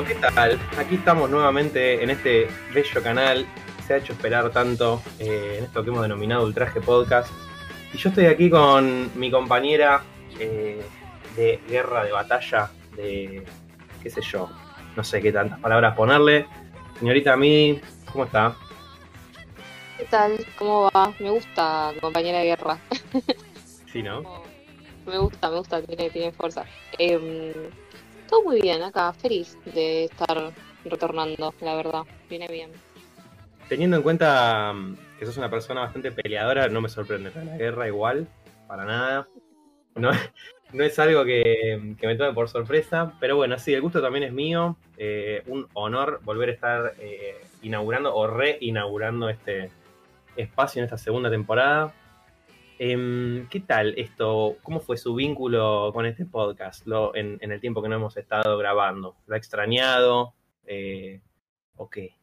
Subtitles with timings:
[0.00, 0.58] Bueno, ¿qué tal?
[0.78, 3.46] Aquí estamos nuevamente en este bello canal.
[3.86, 7.30] Se ha hecho esperar tanto eh, en esto que hemos denominado Ultraje Podcast.
[7.92, 10.02] Y yo estoy aquí con mi compañera
[10.38, 10.82] eh,
[11.36, 13.44] de guerra, de batalla, de
[14.02, 14.48] qué sé yo,
[14.96, 16.46] no sé qué tantas palabras ponerle.
[16.98, 17.78] Señorita Mi,
[18.10, 18.56] ¿cómo está?
[19.98, 20.46] ¿Qué tal?
[20.56, 21.12] ¿Cómo va?
[21.18, 22.78] Me gusta compañera de guerra.
[23.92, 24.22] Sí, ¿no?
[25.06, 26.64] Me gusta, me gusta, tiene, tiene fuerza.
[26.98, 27.52] Em,
[28.30, 30.52] todo muy bien acá, feliz de estar
[30.84, 32.02] retornando, la verdad.
[32.28, 32.70] Viene bien.
[33.68, 37.88] Teniendo en cuenta mm, que sos una persona bastante peleadora, no me sorprende la guerra
[37.88, 38.28] igual,
[38.68, 39.28] para nada.
[39.96, 40.10] No,
[40.72, 44.24] no es algo que, que me tome por sorpresa, pero bueno, sí, el gusto también
[44.24, 44.76] es mío.
[44.96, 49.70] Eh, un honor volver a estar eh, inaugurando o reinaugurando este
[50.36, 51.92] espacio en esta segunda temporada.
[52.82, 54.56] Em, ¿Qué tal esto?
[54.62, 59.16] ¿Cómo fue su vínculo con este podcast en, el tiempo que no hemos estado grabando?
[59.26, 60.32] ¿Lo ha extrañado?
[60.64, 61.20] Eh,
[61.76, 62.16] ¿O qué?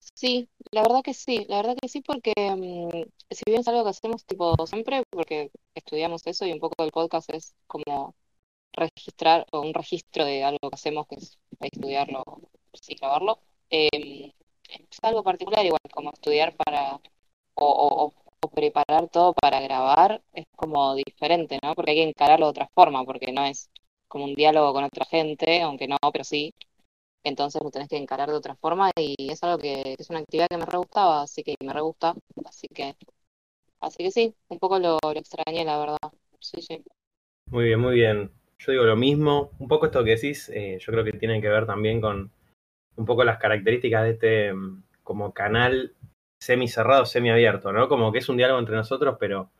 [0.00, 3.84] Sí, la verdad que sí, la verdad que sí, porque mm, si bien es algo
[3.84, 8.16] que hacemos tipo siempre, porque estudiamos eso y un poco el podcast es como
[8.72, 12.24] registrar o un registro de algo que hacemos, que es estudiarlo,
[12.72, 13.38] sí, grabarlo,
[13.70, 14.32] em,
[14.68, 17.00] es algo particular igual, como estudiar para,
[17.54, 18.12] o
[18.48, 21.74] preparar todo para grabar, es como diferente, ¿no?
[21.74, 23.70] Porque hay que encararlo de otra forma, porque no es
[24.08, 26.54] como un diálogo con otra gente, aunque no, pero sí.
[27.24, 30.48] Entonces lo tenés que encarar de otra forma y es algo que, es una actividad
[30.48, 32.96] que me re gustaba, así que me re gusta, así que,
[33.80, 35.98] así que sí, un poco lo, lo extrañé, la verdad.
[36.40, 36.84] Sí, sí.
[37.50, 38.30] Muy bien, muy bien.
[38.58, 39.50] Yo digo lo mismo.
[39.58, 42.30] Un poco esto que decís, eh, yo creo que tiene que ver también con
[42.96, 45.94] un poco las características de este mm, como canal
[46.44, 47.88] semi cerrado, semi abierto, ¿no?
[47.88, 49.50] Como que es un diálogo entre nosotros, pero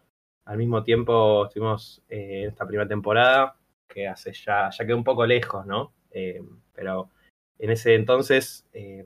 [0.44, 3.56] al mismo tiempo estuvimos eh, en esta primera temporada,
[3.88, 5.94] que hace ya, ya quedó un poco lejos, ¿no?
[6.10, 6.42] Eh,
[6.74, 7.10] pero
[7.58, 9.04] en ese entonces, eh,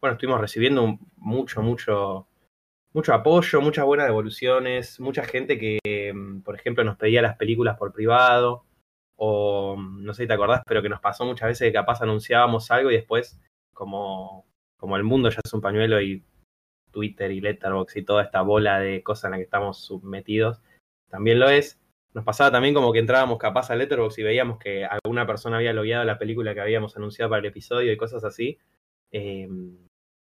[0.00, 2.26] bueno, estuvimos recibiendo mucho, mucho,
[2.92, 7.78] mucho apoyo, muchas buenas devoluciones, mucha gente que, mm, por ejemplo, nos pedía las películas
[7.78, 8.64] por privado,
[9.16, 12.02] o mm, no sé si te acordás, pero que nos pasó muchas veces que capaz
[12.02, 13.40] anunciábamos algo y después,
[13.72, 14.46] como,
[14.78, 16.22] como el mundo ya es un pañuelo y
[16.94, 20.62] Twitter y Letterboxd y toda esta bola de cosas en la que estamos submetidos,
[21.10, 21.78] también lo es.
[22.14, 25.72] Nos pasaba también como que entrábamos capaz a Letterboxd y veíamos que alguna persona había
[25.72, 28.58] logueado la película que habíamos anunciado para el episodio y cosas así.
[29.12, 29.48] Eh,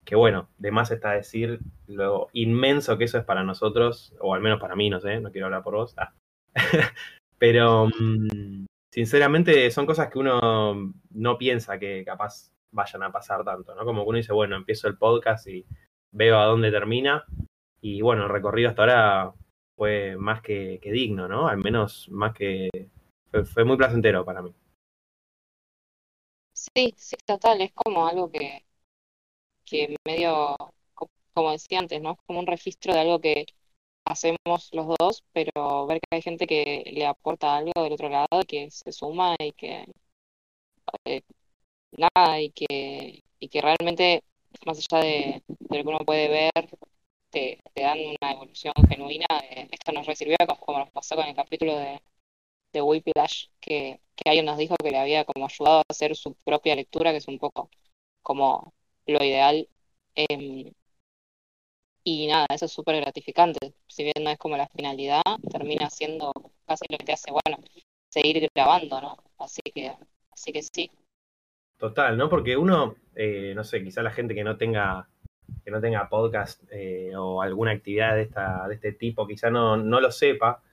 [0.08, 4.42] que bueno, de más está decir lo inmenso que eso es para nosotros, o al
[4.42, 5.94] menos para mí, no sé, no quiero hablar por vos.
[5.98, 6.14] Ah.
[7.38, 13.76] Pero mm, sinceramente son cosas que uno no piensa que capaz vayan a pasar tanto,
[13.76, 13.84] ¿no?
[13.84, 15.66] Como que uno dice, bueno, empiezo el podcast y
[16.12, 17.26] veo a dónde termina.
[17.82, 19.34] Y bueno, el recorrido hasta ahora
[19.76, 21.48] fue más que, digno, ¿no?
[21.48, 22.70] Al menos más que...
[23.32, 24.54] Fue, muy placentero para mí.
[26.54, 28.66] Sí, sí, total, es como algo que,
[29.66, 30.56] que medio,
[30.94, 32.14] co- como decía antes, ¿no?
[32.14, 33.46] Es como un registro de algo que
[34.06, 38.28] hacemos los dos, pero ver que hay gente que le aporta algo del otro lado
[38.44, 39.86] y que se suma y que
[41.06, 41.22] eh,
[41.94, 44.24] nada, y que, y que realmente,
[44.66, 46.52] más allá de, de lo que uno puede ver,
[47.30, 49.26] te, te dan una evolución genuina.
[49.52, 52.02] eh, esto nos recibió como, nos pasó con el capítulo de,
[52.74, 56.36] de Whiplash, que, que alguien nos dijo que le había como ayudado a hacer su
[56.36, 57.70] propia lectura, que es un poco
[58.24, 58.74] como
[59.08, 59.70] lo ideal.
[60.16, 60.74] em,
[62.04, 63.74] y nada, eso es súper gratificante.
[63.88, 65.22] Si bien no es como la finalidad,
[65.52, 66.32] termina siendo
[66.66, 67.58] casi lo que te hace, bueno,
[68.10, 69.18] seguir grabando, ¿no?
[69.38, 69.94] Así que,
[70.32, 70.90] así que sí.
[71.78, 72.28] Total, ¿no?
[72.30, 75.08] Porque uno, eh, no sé, quizá la gente que no tenga,
[75.64, 79.78] que no tenga podcast eh, o alguna actividad de, esta, de este tipo, quizá no,
[79.78, 80.64] no lo sepa,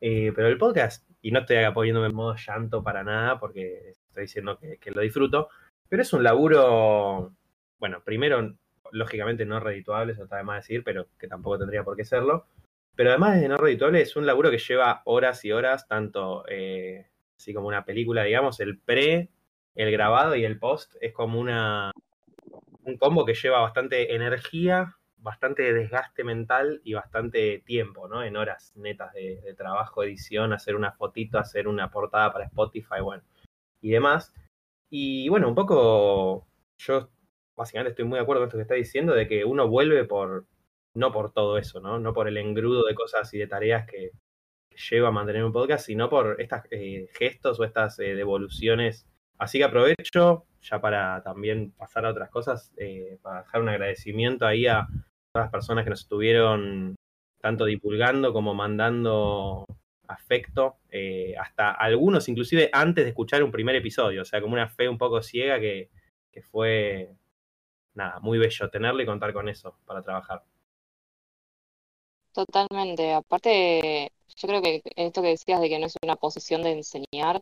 [0.00, 4.22] eh, pero el podcast, y no estoy poniéndome en modo llanto para nada, porque estoy
[4.22, 5.48] diciendo que, que lo disfruto,
[5.88, 7.32] pero es un laburo,
[7.78, 8.54] bueno, primero,
[8.92, 12.46] lógicamente no redituable, eso está de más decir, pero que tampoco tendría por qué serlo,
[12.94, 17.08] pero además de no redituable, es un laburo que lleva horas y horas, tanto eh,
[17.36, 19.28] así como una película, digamos, el pre
[19.74, 21.92] el grabado y el post es como una,
[22.84, 28.22] un combo que lleva bastante energía, bastante desgaste mental y bastante tiempo, ¿no?
[28.22, 33.00] En horas netas de, de trabajo, edición, hacer una fotito, hacer una portada para Spotify,
[33.02, 33.22] bueno,
[33.80, 34.34] y demás.
[34.90, 36.46] Y bueno, un poco
[36.78, 37.10] yo
[37.56, 40.46] básicamente estoy muy de acuerdo con esto que está diciendo, de que uno vuelve por,
[40.94, 41.98] no por todo eso, ¿no?
[41.98, 44.10] No por el engrudo de cosas y de tareas que,
[44.90, 49.06] lleva a mantener un podcast, sino por estas eh, gestos o estas eh, devoluciones
[49.42, 54.46] Así que aprovecho ya para también pasar a otras cosas, eh, para dejar un agradecimiento
[54.46, 54.86] ahí a
[55.32, 56.94] todas las personas que nos estuvieron
[57.40, 59.66] tanto divulgando como mandando
[60.06, 64.68] afecto, eh, hasta algunos inclusive antes de escuchar un primer episodio, o sea, como una
[64.68, 65.90] fe un poco ciega que,
[66.30, 67.10] que fue,
[67.94, 70.44] nada, muy bello tenerle y contar con eso para trabajar.
[72.32, 73.12] Totalmente.
[73.12, 77.40] Aparte, yo creo que esto que decías de que no es una posición de enseñar,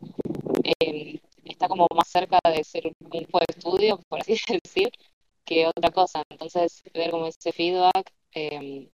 [0.81, 1.20] eh,
[1.52, 4.91] está como más cerca de ser un grupo de estudio, por así decir,
[5.44, 6.23] que otra cosa.
[6.31, 8.91] Entonces, ver como ese feedback, eh,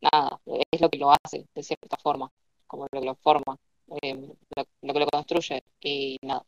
[0.00, 0.40] nada,
[0.70, 2.30] es lo que lo hace, de cierta forma,
[2.66, 3.56] como lo que lo forma,
[4.02, 4.14] eh,
[4.56, 6.44] lo, que lo construye, y nada.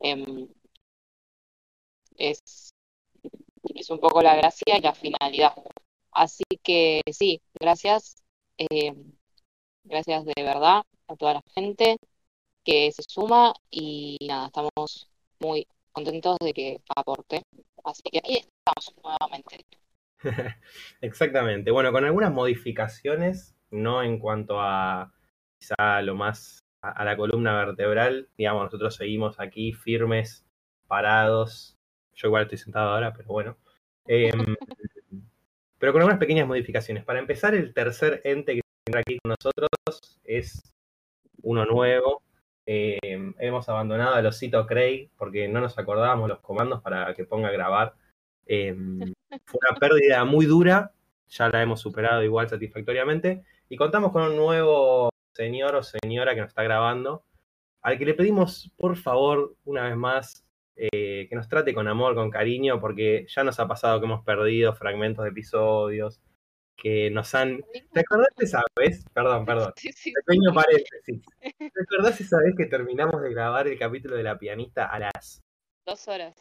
[0.00, 0.48] Em,
[2.16, 2.72] es,
[3.74, 5.54] es un poco la gracia y la finalidad.
[6.12, 8.22] Así que sí, gracias,
[9.84, 11.98] gracias de verdad a toda la gente
[12.66, 15.08] que se suma y nada, estamos
[15.38, 17.42] muy contentos de que aporte.
[17.84, 19.64] Así que ahí estamos nuevamente.
[21.00, 21.70] Exactamente.
[21.70, 25.12] Bueno, con algunas modificaciones, no en cuanto a
[25.58, 30.44] quizá lo más a, a la columna vertebral, digamos, nosotros seguimos aquí firmes,
[30.88, 31.78] parados.
[32.14, 33.56] Yo igual estoy sentado ahora, pero bueno.
[34.08, 34.32] Eh,
[35.78, 37.04] pero con algunas pequeñas modificaciones.
[37.04, 39.68] Para empezar, el tercer ente que tendrá aquí con nosotros
[40.24, 40.60] es
[41.42, 42.25] uno nuevo.
[42.66, 42.98] Eh,
[43.38, 47.52] hemos abandonado al osito Craig porque no nos acordábamos los comandos para que ponga a
[47.52, 47.94] grabar.
[48.46, 48.74] Eh,
[49.44, 50.92] fue una pérdida muy dura,
[51.28, 53.44] ya la hemos superado igual satisfactoriamente.
[53.68, 57.24] Y contamos con un nuevo señor o señora que nos está grabando,
[57.82, 60.44] al que le pedimos, por favor, una vez más,
[60.76, 64.24] eh, que nos trate con amor, con cariño, porque ya nos ha pasado que hemos
[64.24, 66.20] perdido fragmentos de episodios,
[66.76, 67.60] que nos han...
[67.92, 69.04] ¿Te acordás de esa vez?
[69.12, 69.72] Perdón, perdón.
[69.76, 70.12] Sí, sí.
[70.26, 71.22] Pequeño paréntesis.
[71.58, 75.42] ¿Te acordás esa vez que terminamos de grabar el capítulo de la pianista a las...
[75.86, 76.34] Dos horas.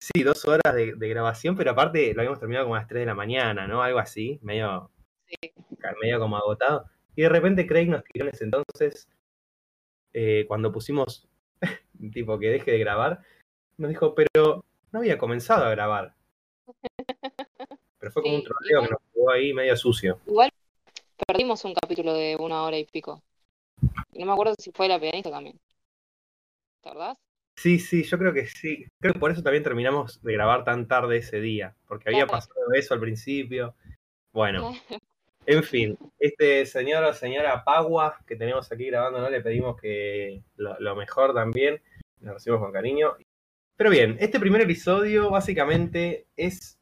[0.00, 3.00] Sí, dos horas de, de grabación, pero aparte lo habíamos terminado como a las 3
[3.00, 3.82] de la mañana, ¿no?
[3.82, 4.90] Algo así, medio,
[5.26, 5.52] Sí.
[6.00, 6.86] medio como agotado.
[7.14, 9.08] Y de repente Craig nos tiró en ese entonces,
[10.12, 11.28] eh, cuando pusimos,
[12.12, 13.20] tipo, que deje de grabar,
[13.76, 16.14] nos dijo, pero no había comenzado a grabar.
[18.00, 19.00] Pero fue como un troleo que nos
[19.32, 20.20] ahí medio sucio.
[20.26, 20.50] igual
[21.26, 23.22] perdimos un capítulo de una hora y pico.
[24.14, 25.58] No me acuerdo si fue la pianista también.
[26.82, 27.18] ¿Te acordás?
[27.56, 28.86] Sí, sí, yo creo que sí.
[29.00, 32.72] Creo que por eso también terminamos de grabar tan tarde ese día, porque había pasado
[32.74, 33.74] eso al principio.
[34.32, 35.02] Bueno, claro.
[35.46, 39.28] en fin, este señor o señora Pagua que tenemos aquí grabando, ¿no?
[39.28, 41.82] Le pedimos que lo, lo mejor también,
[42.20, 43.16] lo recibimos con cariño.
[43.76, 46.78] Pero bien, este primer episodio básicamente es,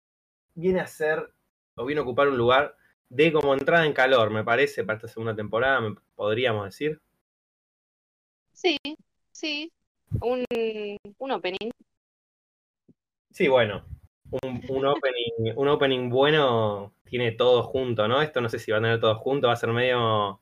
[0.54, 1.30] viene a ser,
[1.76, 2.76] o viene a ocupar un lugar
[3.08, 7.00] de como entrada en calor, me parece, para esta segunda temporada, me- podríamos decir.
[8.52, 8.76] Sí,
[9.32, 9.70] sí.
[10.20, 10.44] Un,
[11.18, 11.70] un opening.
[13.30, 13.84] Sí, bueno,
[14.30, 18.22] un, un opening, un opening bueno tiene todo junto, ¿no?
[18.22, 20.40] Esto no sé si va a tener todo junto, va a ser medio,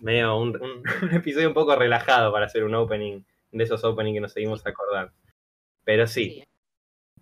[0.00, 4.16] medio un, un- un episodio un poco relajado para hacer un opening, de esos openings
[4.16, 5.12] que nos seguimos acordando.
[5.84, 6.44] Pero sí, Sí.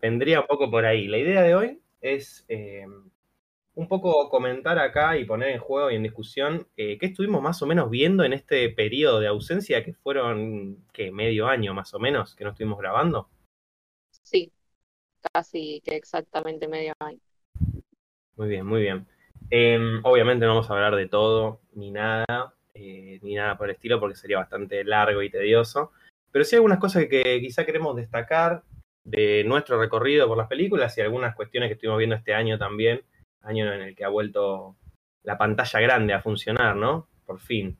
[0.01, 1.09] vendría un poco por ahí.
[1.09, 2.87] La idea de hoy es eh,
[3.77, 7.61] un poco comentar acá y poner en juego y en discusión eh, qué estuvimos más
[7.63, 11.13] o menos viendo en este periodo de ausencia que fueron, ¿qué?
[11.13, 13.29] Medio año más o menos que no estuvimos grabando.
[14.23, 14.51] Sí,
[15.33, 17.21] casi que exactamente medio año.
[18.37, 19.07] Muy bien, muy bien.
[19.51, 23.77] Eh, obviamente no vamos a hablar de todo, ni nada, eh, ni nada por el
[23.77, 25.93] estilo, porque sería bastante largo y tedioso.
[26.33, 28.63] Pero sí algunas cosas que quizá queremos destacar
[29.07, 33.03] de nuestro recorrido por las películas y algunas cuestiones que estuvimos viendo este año también,
[33.43, 34.77] año en el que ha vuelto
[35.23, 37.09] la pantalla grande a funcionar, ¿no?
[37.25, 37.79] Por fin.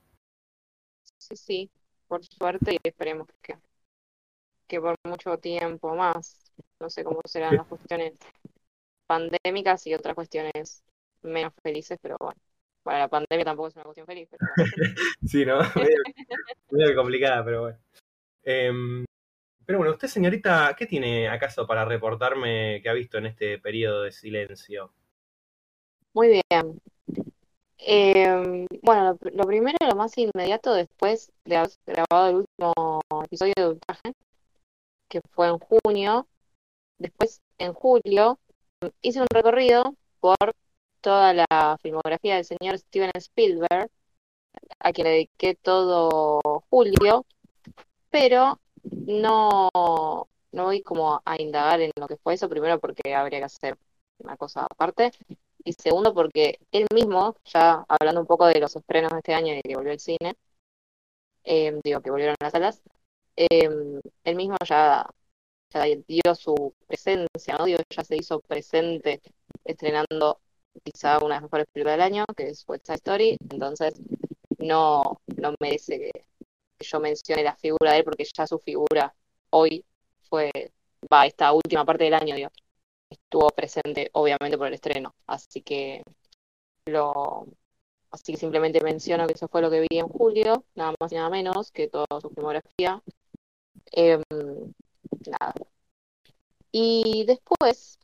[1.19, 1.71] Sí, sí.
[2.07, 3.57] Por suerte y esperemos que,
[4.69, 6.53] que por mucho tiempo más.
[6.79, 8.15] No sé cómo serán las cuestiones
[9.07, 10.85] pandémicas y otras cuestiones
[11.23, 12.41] menos felices, pero bueno.
[12.85, 14.45] Bueno, la pandemia tampoco es una cuestión feliz, pero.
[15.27, 15.59] Sí, ¿no?
[15.75, 15.97] medio,
[16.71, 17.79] medio complicada, pero bueno.
[18.45, 19.05] Em,
[19.67, 24.03] pero bueno, usted, señorita, ¿qué tiene acaso para reportarme que ha visto en este periodo
[24.03, 24.93] de silencio?
[26.15, 26.81] Muy bien.
[27.79, 33.55] Eh, bueno, lo, lo primero, lo más inmediato después de haber grabado el último episodio
[33.57, 34.13] de Ultraje,
[35.09, 36.27] que fue en junio,
[36.99, 38.39] después en julio,
[39.03, 40.37] hice un recorrido por
[41.01, 43.91] toda la filmografía del señor Steven Spielberg,
[44.79, 47.27] a quien le dediqué todo julio,
[48.11, 48.59] pero
[48.91, 49.71] no,
[50.53, 53.79] no voy como a indagar en lo que fue eso, primero porque habría que hacer
[54.19, 55.13] una cosa aparte,
[55.65, 59.55] y segundo porque él mismo, ya hablando un poco de los estrenos de este año
[59.55, 60.37] y que volvió al cine,
[61.45, 62.83] eh, digo que volvieron a las salas,
[63.37, 63.69] eh,
[64.25, 65.09] él mismo ya,
[65.71, 67.67] ya dio su presencia, ¿no?
[67.67, 69.23] Digo, ya se hizo presente
[69.65, 70.41] estrenando
[70.85, 73.95] quizá una de las mejores películas del año, que es West Side Story, entonces
[74.59, 76.13] no, no merece que,
[76.81, 79.15] yo mencione la figura de él porque ya su figura
[79.51, 79.85] hoy
[80.29, 80.51] fue,
[81.13, 82.51] va, esta última parte del año, digo,
[83.11, 85.15] estuvo presente obviamente por el estreno.
[85.27, 86.03] Así que
[86.87, 87.47] lo
[88.11, 91.17] así que simplemente menciono que eso fue lo que vi en julio, nada más y
[91.17, 93.03] nada menos que toda su filmografía.
[93.93, 94.23] Em,
[95.27, 95.55] nada.
[96.71, 97.99] Y después,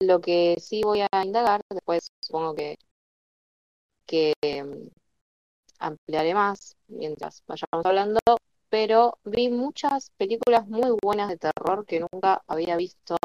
[0.00, 2.78] lo que sí voy a indagar, después supongo que,
[4.06, 4.90] que em,
[5.78, 8.20] ampliaré más mientras vayamos hablando,
[8.68, 13.16] pero vi muchas películas muy buenas de terror que nunca había visto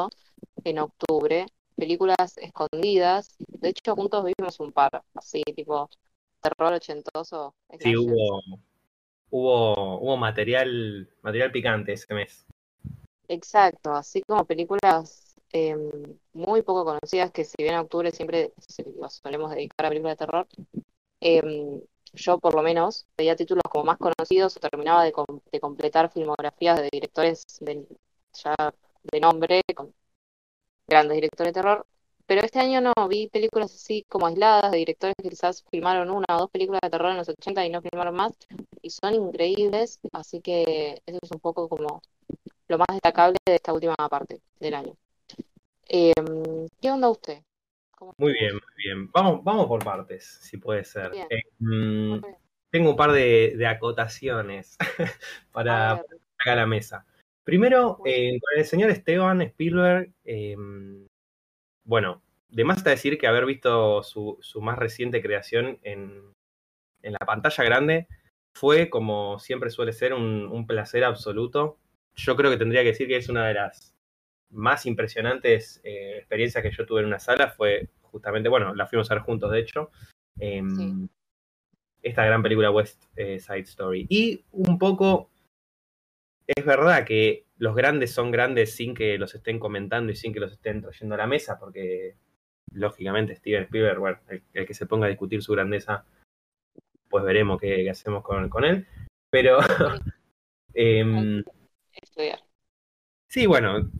[0.64, 1.46] en octubre,
[1.76, 5.88] películas escondidas, de hecho juntos vimos un par, así tipo
[6.40, 7.54] terror ochentoso.
[7.78, 8.40] Sí, hubo,
[9.30, 12.46] hubo, hubo material, material picante ese mes.
[13.28, 18.52] Exacto, así como películas em, muy poco conocidas que si bien en octubre siempre
[19.08, 20.46] solemos dedicar a películas de terror,
[21.20, 21.80] em,
[22.14, 25.12] yo por lo menos veía títulos como más conocidos o terminaba de,
[25.60, 27.86] completar filmografías de directores de,
[28.32, 28.54] ya
[29.02, 29.94] de nombre, con
[30.86, 31.86] grandes directores de terror,
[32.26, 36.26] pero este año no, vi películas así como aisladas de directores que quizás filmaron una
[36.30, 38.32] o dos películas de terror en los 80 y no filmaron más,
[38.82, 42.02] y son increíbles, así que eso es un poco como
[42.68, 44.94] lo más destacable de esta última parte del año.
[45.88, 47.42] Em, ¿Qué onda usted?
[48.16, 49.10] Muy bien, muy bien.
[49.12, 51.12] Vamos, vamos por partes, si puede ser.
[51.30, 52.18] Eh, mm,
[52.70, 54.76] tengo un par de, acotaciones
[55.52, 57.06] para acá a la mesa.
[57.44, 61.06] Primero, eh, con el señor Esteban Spielberg, em,
[61.84, 66.32] bueno, de más está decir que haber visto su, más reciente creación en,
[67.02, 68.08] la pantalla grande
[68.54, 71.78] fue, como siempre suele ser, un placer absoluto.
[72.14, 73.93] Yo creo que tendría que decir que es una de las
[74.54, 79.10] más impresionantes eh, experiencias que yo tuve en una sala fue justamente, bueno, la fuimos
[79.10, 79.90] a ver juntos, de hecho,
[80.38, 81.08] em,
[82.02, 84.06] esta gran película West eh, Side Story.
[84.08, 85.30] Y un poco,
[86.46, 90.40] es verdad que los grandes son grandes sin que los estén comentando y sin que
[90.40, 92.16] los estén trayendo a la mesa, porque
[92.72, 96.04] lógicamente Steven Spielberg, bueno, el, que se ponga a discutir su grandeza,
[97.08, 98.86] pues veremos qué, hacemos con, con, él.
[99.30, 99.58] Pero...
[100.74, 101.42] eh,
[103.34, 103.90] Sí, bueno,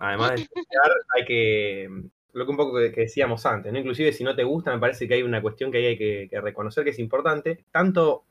[0.00, 1.88] además de estudiar, hay que,
[2.32, 3.78] lo que un poco que, decíamos antes, ¿no?
[3.78, 6.84] Inclusive si no te gusta, me parece que hay una cuestión que hay que, reconocer
[6.84, 8.24] que es importante, tanto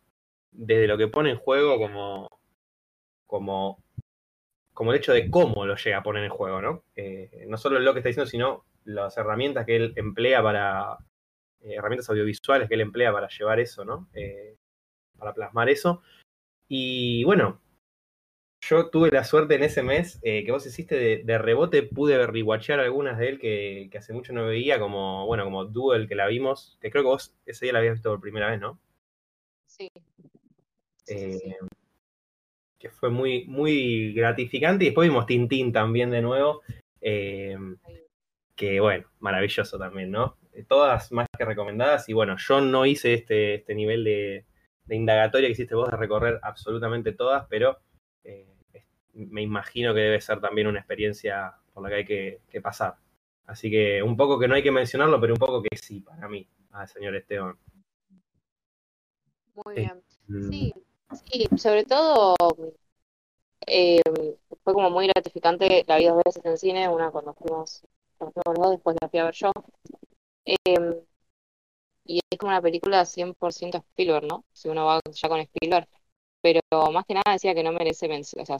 [0.51, 2.29] desde lo que pone en juego como,
[3.25, 3.83] como,
[4.74, 6.83] como el hecho de cómo lo llega a poner en juego, ¿no?
[6.95, 10.98] Eh, no solo lo que está diciendo, sino las herramientas que él emplea para,
[11.63, 14.10] eh, herramientas audiovisuales que él emplea para llevar eso, ¿no?
[14.13, 14.57] Eh,
[15.17, 16.01] para plasmar eso.
[16.67, 17.62] Y bueno,
[18.70, 22.79] yo tuve la suerte en ese mes eh, que vos hiciste de, rebote, pude rewatchear
[22.79, 26.77] algunas de él que, hace mucho no veía, como, bueno, como Duel que la vimos,
[26.79, 28.79] que creo que vos ese día la habías visto por primera vez, ¿no?
[29.65, 29.89] Sí.
[31.08, 31.58] Eh,
[32.79, 34.86] que fue muy, muy gratificante.
[34.86, 36.62] Y después vimos Tintín también de nuevo.
[37.01, 37.58] Eh,
[38.55, 40.38] que bueno, maravilloso también, ¿no?
[40.70, 42.08] Todas más que recomendadas.
[42.08, 44.46] Y bueno, yo no hice este, este nivel de,
[44.86, 47.79] de indagatoria que hiciste vos de recorrer absolutamente todas, pero
[49.13, 52.96] me imagino que debe ser también una experiencia por la que hay que, pasar.
[53.46, 56.27] Así que un poco que no hay que mencionarlo, pero un poco que sí, para
[56.27, 57.58] mí, al señor Esteban.
[59.65, 60.01] Muy bien.
[60.27, 60.50] Mm.
[60.50, 60.74] Sí,
[61.25, 62.36] sí, sobre todo
[63.67, 64.01] eh,
[64.63, 67.84] fue como muy gratificante, la vi dos veces en cine, una cuando fuimos,
[68.17, 69.51] cuando fuimos los dos, después la fui a ver yo.
[70.46, 70.96] Em,
[72.05, 74.46] y es como una película 100% Spielberg, ¿no?
[74.51, 75.88] Si uno va ya con Spielberg.
[76.43, 78.57] Pero más que nada decía que no merece mención, o sea,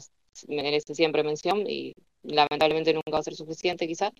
[0.48, 4.12] merece siempre mención y lamentablemente nunca va a ser suficiente quizás.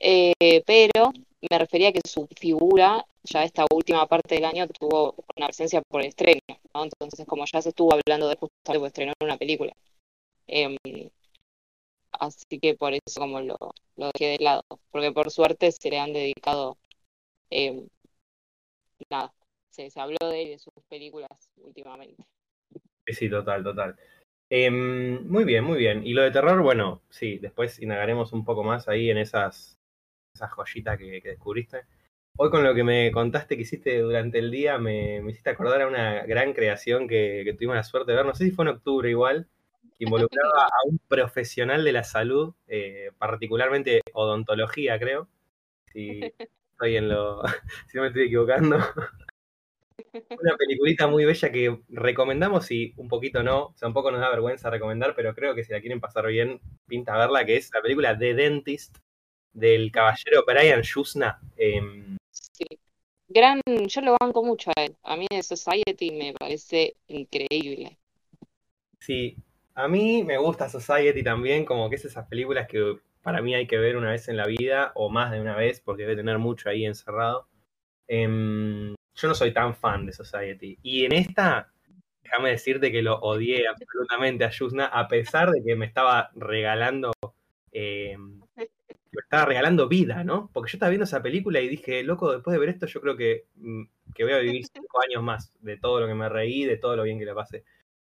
[0.00, 1.12] Eh, pero
[1.50, 5.82] me refería a que su figura, ya esta última parte del año, tuvo una presencia
[5.82, 6.40] por el estreno,
[6.74, 6.84] ¿no?
[6.84, 9.72] Entonces, como ya se estuvo hablando de justamente por estrenar una película.
[10.48, 10.76] Em,
[12.12, 13.56] así que por eso como lo,
[13.96, 16.76] lo dejé de lado, porque por suerte se le han dedicado,
[17.50, 17.88] em,
[19.10, 19.32] nada,
[19.70, 22.24] se, se habló de él y de sus películas últimamente.
[23.12, 23.96] Sí, total, total.
[24.50, 26.06] Em, muy bien, muy bien.
[26.06, 29.78] Y lo de terror, bueno, sí, después indagaremos un poco más ahí en esas,
[30.34, 31.82] esas joyitas que, descubriste.
[32.36, 35.88] Hoy con lo que me contaste que hiciste durante el día, me, hiciste acordar a
[35.88, 39.10] una gran creación que, tuvimos la suerte de ver, no sé si fue en octubre
[39.10, 39.48] igual,
[39.98, 45.28] que involucraba a un profesional de la salud, eh, particularmente odontología, creo.
[45.92, 46.20] Si
[46.72, 47.42] estoy en lo.
[47.88, 48.78] si no me estoy equivocando.
[50.12, 54.20] Una peliculita muy bella que recomendamos y un poquito no, o sea, un poco nos
[54.20, 57.70] da vergüenza recomendar, pero creo que si la quieren pasar bien, pinta verla, que es
[57.72, 58.98] la película The Dentist
[59.52, 61.40] del caballero Brian Shusna.
[61.56, 62.64] Em, sí.
[63.28, 64.96] gran, yo lo banco mucho a él.
[65.02, 67.98] A mí de Society me parece increíble.
[69.00, 69.36] Sí,
[69.74, 73.66] a mí me gusta Society también, como que es esas películas que para mí hay
[73.66, 76.38] que ver una vez en la vida, o más de una vez, porque debe tener
[76.38, 77.46] mucho ahí encerrado.
[78.06, 80.78] Em, yo no soy tan fan de Society.
[80.82, 81.72] Y en esta,
[82.22, 87.10] déjame decirte que lo odié absolutamente a Yusna, a pesar de que me estaba regalando,
[87.72, 90.50] em, me estaba regalando vida, ¿no?
[90.52, 93.16] Porque yo estaba viendo esa película y dije, loco, después de ver esto, yo creo
[93.16, 93.82] que, mm,
[94.14, 96.94] que voy a vivir cinco años más de todo lo que me reí, de todo
[96.94, 97.64] lo bien que le pasé.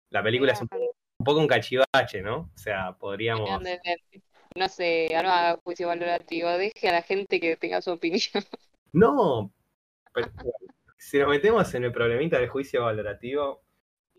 [0.09, 2.51] La película es un poco, un poco un cachivache, ¿no?
[2.55, 3.49] O sea, podríamos.
[4.55, 8.21] No sé, no haga juicio valorativo, deje a la gente que tenga su opinión.
[8.95, 9.51] No,
[10.13, 10.31] pero,
[11.03, 13.61] si nos metemos en el problemita del juicio valorativo,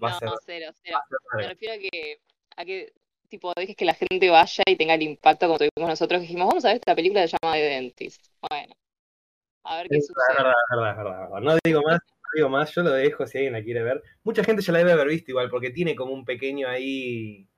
[0.03, 0.29] va no, a ser.
[0.45, 0.99] cero, cero.
[1.37, 2.21] Me refiero a que,
[2.57, 2.93] a que
[3.29, 6.49] tipo dejes que la gente vaya y tenga el impacto como tuvimos nosotros, que dijimos,
[6.49, 8.27] vamos a ver esta película que se llama The Dentist.
[8.49, 8.75] Bueno,
[9.65, 10.37] a ver qué Es sucede.
[10.37, 11.41] verdad, es verdad, es verdad, es verdad.
[11.41, 14.03] No digo más, no digo más, yo lo dejo si alguien la quiere ver.
[14.23, 17.49] Mucha gente ya la debe haber visto igual, porque tiene como un pequeño ahí.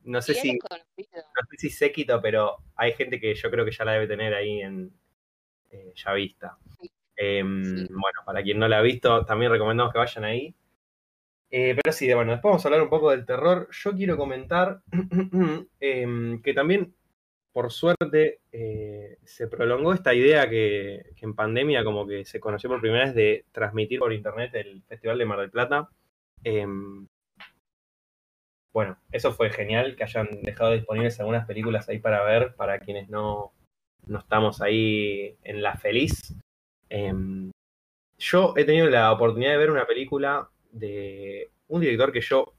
[0.00, 3.84] No sé si, no sé si séquito, pero hay gente que yo creo que ya
[3.84, 4.92] la debe tener ahí en
[5.70, 6.58] eh, ya vista.
[7.18, 7.86] Em, Sí.
[7.90, 10.54] Bueno, para quien no la ha visto, también recomendamos que vayan ahí.
[11.50, 13.68] Eh, pero sí, bueno, después vamos a hablar un poco del terror.
[13.72, 14.80] Yo quiero comentar
[15.80, 16.94] em, que también,
[17.52, 22.70] por suerte, eh, se prolongó esta idea que, que en pandemia como que se conoció
[22.70, 25.88] por primera vez de transmitir por internet el Festival de Mar del Plata.
[26.44, 27.06] Em,
[28.72, 33.08] bueno, eso fue genial, que hayan dejado disponibles algunas películas ahí para ver, para quienes
[33.08, 33.52] no,
[34.06, 36.34] no estamos ahí en la feliz.
[36.88, 37.50] Em,
[38.18, 42.54] yo he tenido la oportunidad de ver una película de un director que yo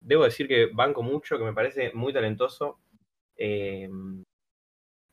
[0.00, 2.78] debo decir que banco mucho, que me parece muy talentoso,
[3.36, 4.22] em,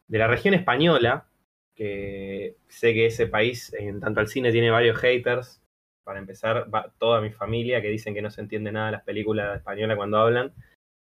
[0.07, 1.27] de la región española,
[1.75, 5.61] que sé que ese país, en tanto al cine, tiene varios haters.
[6.03, 9.03] Para empezar, va toda mi familia que dicen que no se entiende nada de las
[9.03, 10.53] películas españolas cuando hablan.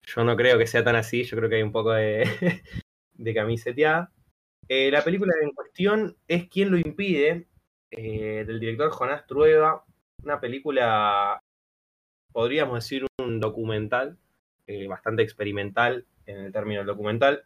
[0.03, 2.25] Yo no creo que sea tan así, yo creo que hay un poco de,
[3.15, 4.13] de camiseteada.
[4.69, 7.47] Eh, la película en cuestión es Quién lo impide,
[7.91, 9.85] eh, del director Jonás Trueba,
[10.23, 11.41] una película,
[12.33, 14.19] podríamos decir un documental,
[14.67, 17.45] eh, bastante experimental en el término del documental,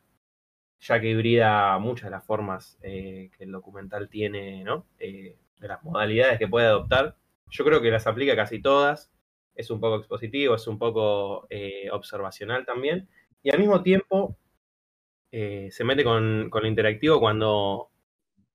[0.81, 4.87] ya que hibrida muchas de las formas que el documental tiene, ¿no?
[4.99, 7.17] De las modalidades que puede adoptar.
[7.51, 9.13] Yo creo que las aplica casi todas.
[9.55, 11.47] Es un poco expositivo, es un poco
[11.93, 13.11] observacional también.
[13.43, 14.39] Y al mismo tiempo
[15.33, 17.91] eh, se mete con, con lo interactivo cuando,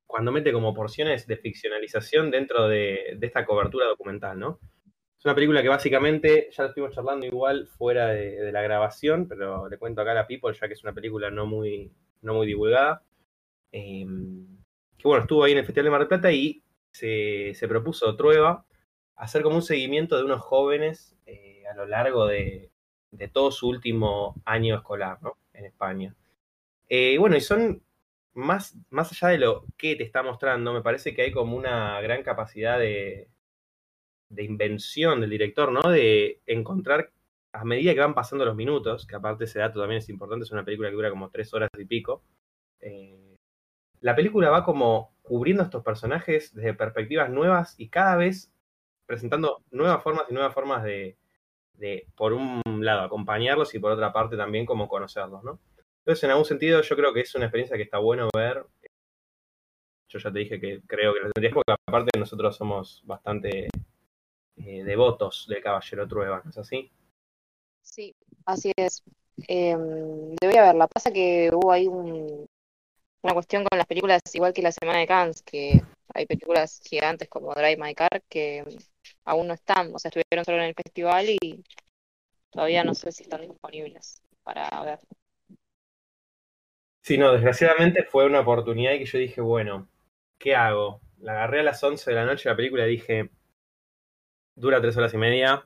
[0.06, 4.60] cuando mete como porciones de ficcionalización dentro de, esta cobertura documental, ¿no?
[5.18, 9.28] Es una película que básicamente, ya lo estuvimos charlando igual fuera de, de la grabación,
[9.28, 12.34] pero le cuento acá a la People, ya que es una película no muy, no
[12.34, 13.04] muy divulgada.
[13.72, 14.06] Eh,
[14.98, 18.16] que bueno, estuvo ahí en el Festival de Mar del Plata y se, se propuso
[18.16, 18.66] Trueba
[19.16, 22.72] hacer como un seguimiento de unos jóvenes eh, a lo largo de,
[23.12, 25.38] de, todo su último año escolar, ¿no?
[25.54, 26.16] En España.
[26.90, 27.84] Eh, bueno, y son
[28.34, 32.00] más, más allá de lo que te está mostrando, me parece que hay como una
[32.02, 33.30] gran capacidad de,
[34.30, 35.90] de invención del director, ¿no?
[35.90, 37.12] De encontrar
[37.54, 40.52] a medida que van pasando los minutos, que aparte ese dato también es importante, es
[40.52, 42.24] una película que dura como tres horas y pico.
[42.82, 43.38] Eh,
[44.02, 48.52] la película va como cubriendo a estos personajes desde perspectivas nuevas y cada vez
[49.06, 51.18] presentando nuevas formas y nuevas formas de,
[51.74, 55.60] de, por un lado, acompañarlos y por otra parte también como conocerlos, ¿no?
[56.06, 58.64] Entonces, en algún sentido, yo creo que es una experiencia que está bueno ver.
[60.08, 63.68] Yo ya te dije que creo que lo tendrías, porque aparte nosotros somos bastante
[64.58, 66.92] eh, devotos del Caballero Trueba, ¿no es así?
[67.82, 68.16] Sí,
[68.46, 69.02] así es.
[69.48, 69.76] Eh,
[70.40, 70.86] debería verla.
[70.86, 72.46] Pasa que hubo ahí un,
[73.24, 75.82] una cuestión con las películas, igual que la Semana de Cannes, que
[76.14, 78.64] hay películas gigantes como Drive My Car que
[79.24, 81.64] aún no están, o sea, estuvieron solo en el festival y
[82.52, 85.00] todavía no sé si están disponibles para ver.
[87.06, 89.88] Sí, no, desgraciadamente fue una oportunidad y que yo dije, bueno,
[90.40, 91.02] ¿qué hago?
[91.20, 93.30] La agarré a las 11 de la noche la película y dije,
[94.56, 95.64] dura tres horas y media,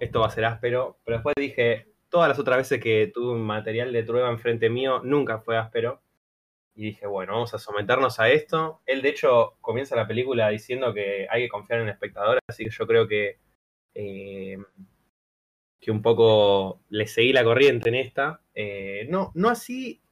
[0.00, 3.42] esto va a ser áspero, pero después dije, todas las otras veces que tuve un
[3.46, 6.02] material de Trueba enfrente mío, nunca fue áspero.
[6.74, 8.82] Y dije, bueno, vamos a someternos a esto.
[8.86, 12.64] Él, de hecho, comienza la película diciendo que hay que confiar en el espectador, así
[12.64, 13.38] que yo creo que,
[13.94, 14.58] eh,
[15.80, 18.40] que un poco le seguí la corriente en esta.
[18.52, 20.02] Eh, no, no así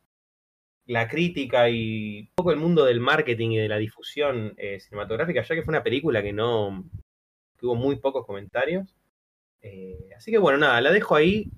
[0.86, 5.42] la crítica y un poco el mundo del marketing y de la difusión eh, cinematográfica,
[5.42, 6.84] ya que fue una película que no
[7.58, 8.94] que hubo muy pocos comentarios.
[9.62, 11.50] Eh, así que bueno, nada, la dejo ahí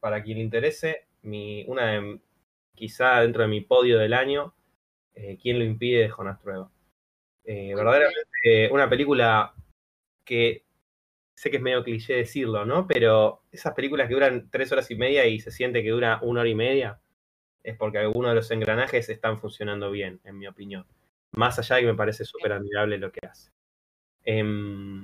[0.00, 1.08] para quien le interese.
[1.22, 2.20] Mi, una de,
[2.74, 4.54] quizá dentro de mi podio del año,
[5.14, 6.00] eh, ¿Quién lo impide?
[6.00, 6.70] de Jonas Trueba.
[7.44, 9.54] Verdaderamente una película
[10.24, 10.64] que
[11.34, 12.86] sé que es medio cliché decirlo, ¿no?
[12.86, 16.40] Pero esas películas que duran tres horas y media y se siente que dura una
[16.40, 17.00] hora y media,
[17.64, 20.86] es porque algunos de los engranajes están funcionando bien, en mi opinión.
[21.32, 23.50] Más allá de que me parece súper admirable lo que hace.
[24.22, 25.02] Em,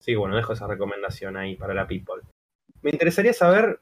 [0.00, 2.22] sí, bueno, dejo esa recomendación ahí para la people.
[2.82, 3.80] Me interesaría saber,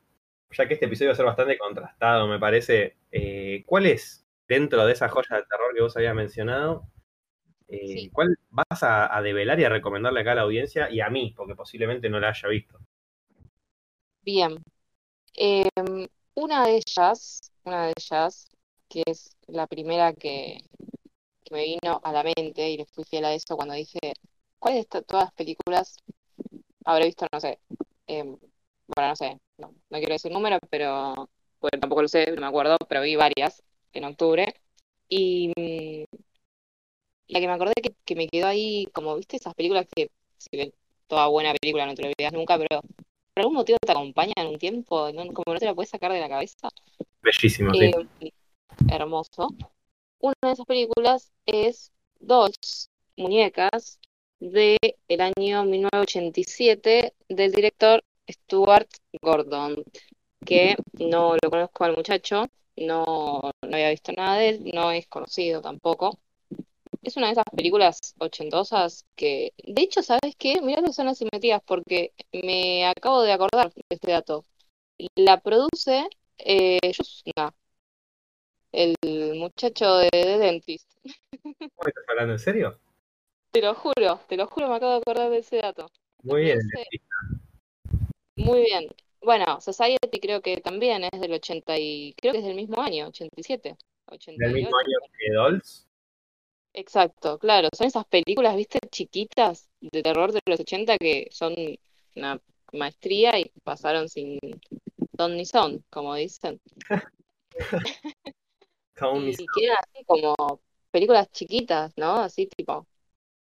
[0.50, 4.84] ya que este episodio va a ser bastante contrastado, me parece, eh, ¿cuál es, dentro
[4.84, 6.86] de esa joya de terror que vos habías mencionado,
[7.68, 11.32] eh, ¿Cuál vas a, develar y a recomendarle acá a la audiencia y a mí,
[11.36, 12.78] porque posiblemente no la haya visto?
[14.22, 14.62] Bien.
[15.34, 18.48] Em, una de ellas, una de ellas,
[18.88, 20.58] que es la primera que,
[21.50, 23.98] me vino a la mente y le fui fiel a eso cuando dije,
[24.58, 25.96] ¿cuáles de todas las películas
[26.84, 27.26] habré visto?
[27.32, 27.60] No sé.
[28.06, 28.36] Em,
[28.88, 31.14] bueno, no sé, no, quiero decir número, pero
[31.60, 34.54] bueno, tampoco lo sé, no me acuerdo, pero vi varias en octubre.
[35.08, 36.16] Y mm,
[37.28, 40.56] la que me acordé que, que me quedó ahí, como viste esas películas que, si
[40.56, 40.74] ven
[41.06, 42.80] toda buena película no te lo olvidas nunca, pero
[43.34, 46.20] por algún motivo te acompaña en un tiempo, como no te la puedes sacar de
[46.20, 46.68] la cabeza.
[47.20, 47.90] Bellísimo, sí.
[48.20, 48.30] Eh,
[48.88, 49.48] hermoso.
[50.20, 53.98] Una de esas películas es Dos muñecas
[54.40, 58.88] de el año 1987 del director Stuart
[59.20, 59.84] Gordon,
[60.46, 65.06] que no lo conozco al muchacho, no, no había visto nada de él, no es
[65.06, 66.18] conocido tampoco
[67.08, 70.60] es una de esas películas ochentosas que, de hecho, ¿sabes qué?
[70.62, 74.44] Mirá que son asimetrías porque me acabo de acordar de este dato.
[75.16, 76.78] La produce eh,
[78.72, 78.96] el
[79.36, 80.90] muchacho de, Dentist.
[81.60, 82.78] ¿Estás hablando en serio?
[83.50, 85.86] Te lo juro, te lo juro, me acabo de acordar de ese dato.
[86.22, 86.58] Muy bien.
[88.36, 88.88] Muy bien.
[89.22, 93.06] Bueno, Society creo que también es del 80 y creo que es del mismo año,
[93.08, 93.76] 87.
[94.06, 94.36] 88.
[94.38, 95.88] ¿Del mismo año que Dolls?
[96.76, 101.54] Exacto, claro, son esas películas, viste, chiquitas de terror de los 80 que son
[102.16, 102.40] una
[102.72, 104.38] maestría y pasaron sin
[105.12, 106.60] don ni son, como dicen.
[109.14, 110.60] y quedan así como
[110.90, 112.16] películas chiquitas, ¿no?
[112.16, 112.87] Así tipo,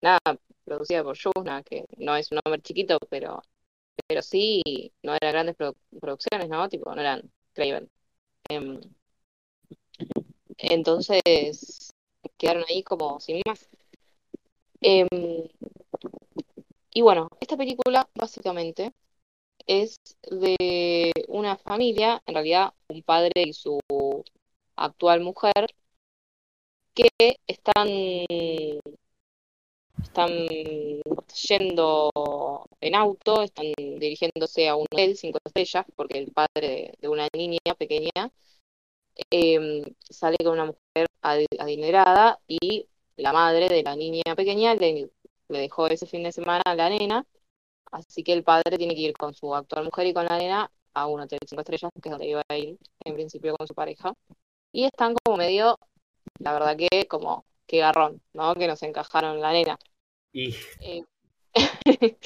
[0.01, 0.19] nada,
[0.65, 3.41] producida por Yusna, que no es un hombre chiquito, pero
[4.07, 4.61] pero sí,
[5.03, 5.55] no eran grandes
[6.01, 6.67] producciones, ¿no?
[6.69, 7.89] Tipo, no eran Craven.
[8.49, 8.81] Em,
[10.57, 11.91] entonces,
[12.41, 13.69] quedaron ahí como sin más.
[14.81, 15.07] Em,
[16.93, 18.91] y bueno, esta película básicamente
[19.67, 19.97] es
[20.29, 23.79] de una familia, en realidad un padre y su
[24.75, 25.67] actual mujer,
[26.95, 27.09] que
[27.47, 27.87] están,
[30.03, 30.29] están
[31.47, 32.11] yendo
[32.81, 37.75] en auto, están dirigiéndose a un hotel cinco estrellas, porque el padre de una niña
[37.77, 38.31] pequeña
[39.29, 41.07] Em, sale con una mujer
[41.57, 45.11] adinerada y la madre de la niña pequeña le,
[45.49, 47.25] dejó ese fin de semana a la nena,
[47.91, 50.71] así que el padre tiene que ir con su actual mujer y con la nena
[50.93, 53.73] a un hotel cinco estrellas, que es donde iba a ir en principio con su
[53.73, 54.13] pareja,
[54.71, 55.77] y están como medio,
[56.39, 58.55] la verdad que como que garrón, ¿no?
[58.55, 59.77] Que nos encajaron la nena.
[60.33, 60.55] Y...
[60.79, 61.03] Eh,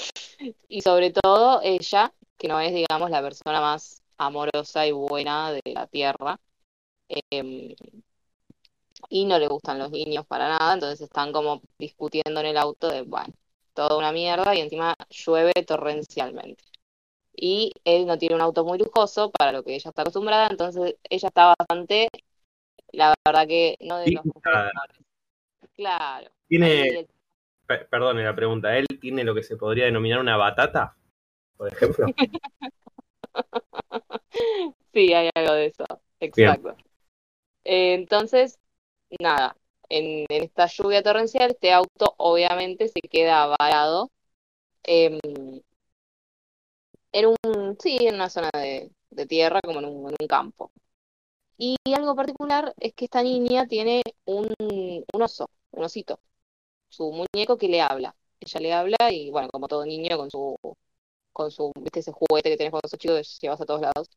[0.67, 5.61] y sobre todo ella, que no es, digamos, la persona más amorosa y buena de
[5.65, 6.39] la tierra,
[7.07, 7.75] Em,
[9.09, 12.89] y no le gustan los niños para nada, entonces están como discutiendo en el auto
[12.89, 13.33] de, bueno,
[13.73, 16.63] toda una mierda y encima llueve torrencialmente.
[17.35, 20.95] Y él no tiene un auto muy lujoso para lo que ella está acostumbrada, entonces
[21.09, 22.07] ella está bastante,
[22.91, 24.23] la verdad que no de los
[25.75, 26.31] Claro.
[26.47, 27.07] Tiene,
[27.89, 30.95] perdón la pregunta, ¿él tiene lo que se podría denominar una batata,
[31.57, 32.07] por ejemplo?
[34.93, 35.85] sí, hay algo de eso,
[36.19, 36.75] exacto.
[37.65, 38.59] Eh, entonces,
[39.19, 39.57] nada,
[39.89, 44.11] en, esta lluvia torrencial, este auto obviamente se queda varado
[44.83, 45.19] em,
[47.11, 48.91] en un, sí, en una zona de,
[49.27, 50.71] tierra, como en un, campo.
[51.57, 54.47] Y algo particular es que esta niña tiene un,
[55.13, 56.19] oso, un osito,
[56.89, 58.15] su muñeco que le habla.
[58.41, 60.57] Ella le habla y, bueno, como todo niño, con su,
[61.33, 64.09] con su, viste ese juguete que tenés cuando sos chico que llevas a todos lados.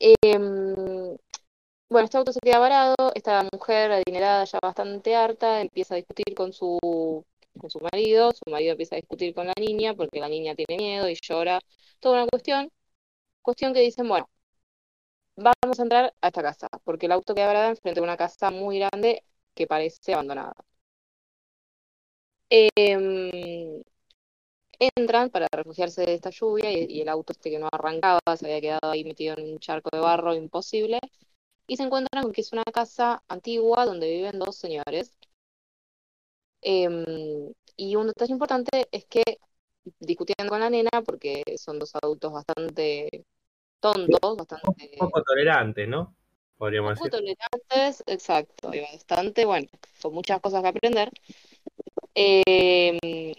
[0.00, 1.16] Em,
[1.88, 6.34] bueno, este auto se queda varado, esta mujer adinerada ya bastante harta empieza a discutir
[6.34, 6.78] con su,
[7.58, 10.76] con su marido, su marido empieza a discutir con la niña porque la niña tiene
[10.76, 11.60] miedo y llora,
[12.00, 12.70] toda una cuestión,
[13.42, 14.28] cuestión que dicen, bueno,
[15.36, 18.50] vamos a entrar a esta casa, porque el auto queda varado enfrente de una casa
[18.50, 19.24] muy grande
[19.54, 20.52] que parece abandonada.
[22.50, 23.82] Em,
[24.78, 28.46] entran para refugiarse de esta lluvia y, y, el auto este que no arrancaba se
[28.46, 30.98] había quedado ahí metido en un charco de barro imposible
[31.68, 35.18] y se encuentran con que es una casa antigua donde viven dos señores
[36.60, 39.22] Em, y un detalle importante es que
[40.00, 43.24] discutiendo con la nena, porque son dos adultos bastante
[43.80, 44.90] tontos, bastante...
[44.92, 46.14] Un poco tolerantes, ¿no?
[46.56, 47.36] Podríamos Un poco decir.
[47.36, 49.68] tolerantes, exacto, y bastante, bueno,
[50.02, 51.10] con muchas cosas que aprender.
[52.14, 53.32] Em,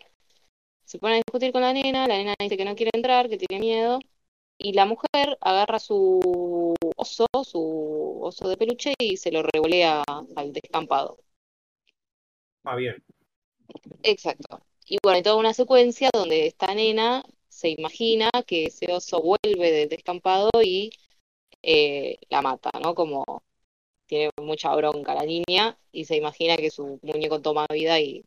[0.86, 3.38] se pone a discutir con la nena, la nena dice que no quiere entrar, que
[3.38, 4.00] tiene miedo,
[4.60, 10.04] y la mujer agarra su oso, su oso de peluche, y se lo revolea
[10.36, 11.18] al descampado.
[12.64, 13.02] Ah, bien.
[14.04, 14.62] Exacto.
[14.86, 19.72] Y bueno, hay toda una secuencia donde esta nena se imagina que ese oso vuelve
[19.72, 20.92] del descampado y
[21.62, 22.94] eh, la mata, ¿no?
[22.96, 23.44] Como
[24.08, 28.26] tiene mucha bronca la niña y se imagina que su muñeco toma vida y,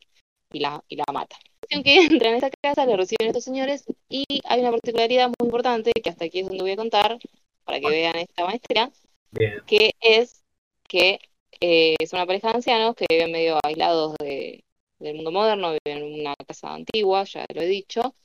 [0.51, 1.37] y la, y la mata.
[1.69, 1.81] Que
[2.21, 6.09] entra en esta casa, le reciben estos señores y hay una particularidad muy importante que
[6.09, 7.17] hasta aquí es donde voy a contar
[7.63, 8.91] para que vean esta maestría,
[9.31, 9.61] Bien.
[9.65, 10.43] que es
[10.87, 11.19] que
[11.61, 14.63] eh, es una pareja de ancianos que viven medio aislados de,
[14.99, 18.15] del mundo moderno, viven en una casa antigua, ya lo he dicho,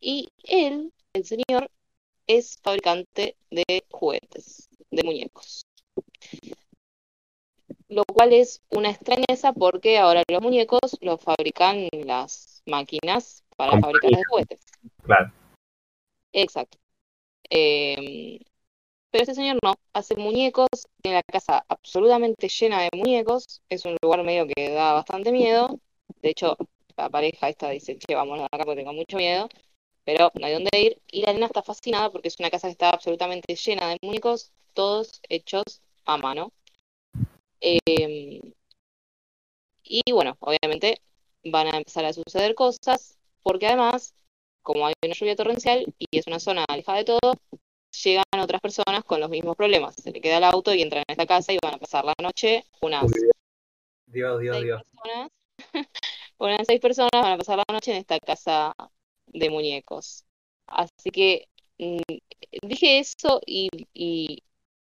[0.00, 1.70] y él, el señor,
[2.26, 5.64] es fabricante de juguetes, de muñecos.
[7.88, 14.10] Lo cual es una extrañeza porque ahora los muñecos los fabrican las máquinas para fabricar
[14.12, 14.60] los juguetes.
[15.02, 15.32] Claro.
[16.32, 16.78] Exacto.
[17.48, 18.40] Eh,
[19.10, 20.68] pero este señor no, hace muñecos,
[21.00, 25.80] tiene la casa absolutamente llena de muñecos, es un lugar medio que da bastante miedo.
[26.20, 26.56] De hecho,
[26.96, 29.48] la pareja esta dice, che, vamos acá porque tengo mucho miedo,
[30.04, 31.00] pero no hay dónde ir.
[31.10, 34.52] Y la nena está fascinada porque es una casa que está absolutamente llena de muñecos,
[34.74, 36.52] todos hechos a mano.
[37.60, 38.40] Eh,
[39.82, 41.00] y bueno, obviamente
[41.50, 44.14] van a empezar a suceder cosas, porque además,
[44.62, 47.34] como hay una lluvia torrencial y es una zona alejada de todo,
[48.04, 49.94] llegan otras personas con los mismos problemas.
[49.96, 52.14] Se le queda el auto y entran en esta casa y van a pasar la
[52.22, 53.06] noche unas
[54.06, 54.82] Dios, Dios, seis Dios.
[54.82, 55.30] personas,
[56.38, 58.74] unas seis personas van a pasar la noche en esta casa
[59.26, 60.24] de muñecos.
[60.66, 61.98] Así que mm,
[62.62, 64.42] dije eso y, y,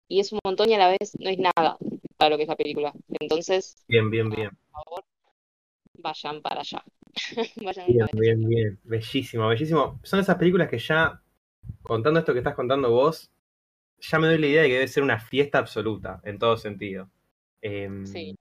[0.08, 1.78] y es un montón y a la vez no es nada
[2.16, 2.92] para lo que es la película.
[3.20, 4.50] Entonces, Bien, bien, bien.
[4.72, 5.04] por favor,
[5.94, 6.82] vayan para allá.
[7.56, 8.34] Vayan Bien, para allá.
[8.36, 8.80] bien, bien.
[8.84, 10.00] Bellísimo, bellísimo.
[10.02, 11.20] Son esas películas que ya,
[11.82, 13.30] contando esto que estás contando vos,
[14.00, 17.10] ya me doy la idea de que debe ser una fiesta absoluta, en todo sentido.
[17.62, 18.36] Em, Sí.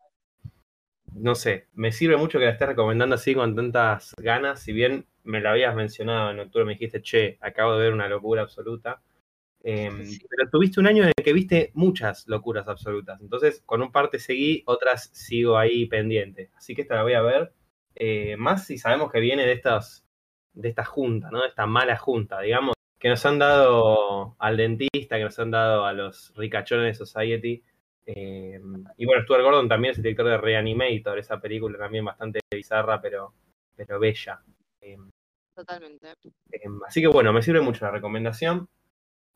[1.13, 4.59] No sé, me sirve mucho que la estés recomendando así con tantas ganas.
[4.61, 8.07] Si bien me la habías mencionado en octubre, me dijiste, che, acabo de ver una
[8.09, 9.01] locura absoluta.
[9.63, 10.03] Em.
[10.29, 13.21] Pero tuviste un año en el que viste muchas locuras absolutas.
[13.21, 16.51] Entonces, con un par te seguí, otras sigo ahí pendiente.
[16.55, 17.53] Así que esta la voy a ver.
[17.95, 20.05] Eh, más si sabemos que viene de estas,
[20.53, 21.41] de esta junta, ¿no?
[21.41, 25.85] De esta mala junta, digamos, que nos han dado al dentista, que nos han dado
[25.85, 27.63] a los ricachones de Society.
[28.05, 28.59] Eh,
[28.97, 32.99] y bueno, Stuart Gordon también es el director de Reanimator, esa película también bastante bizarra,
[33.01, 33.33] pero,
[33.75, 34.41] pero bella.
[34.81, 34.97] Eh,
[35.55, 36.09] Totalmente.
[36.51, 38.67] eh, así que bueno, me sirve mucho la recomendación.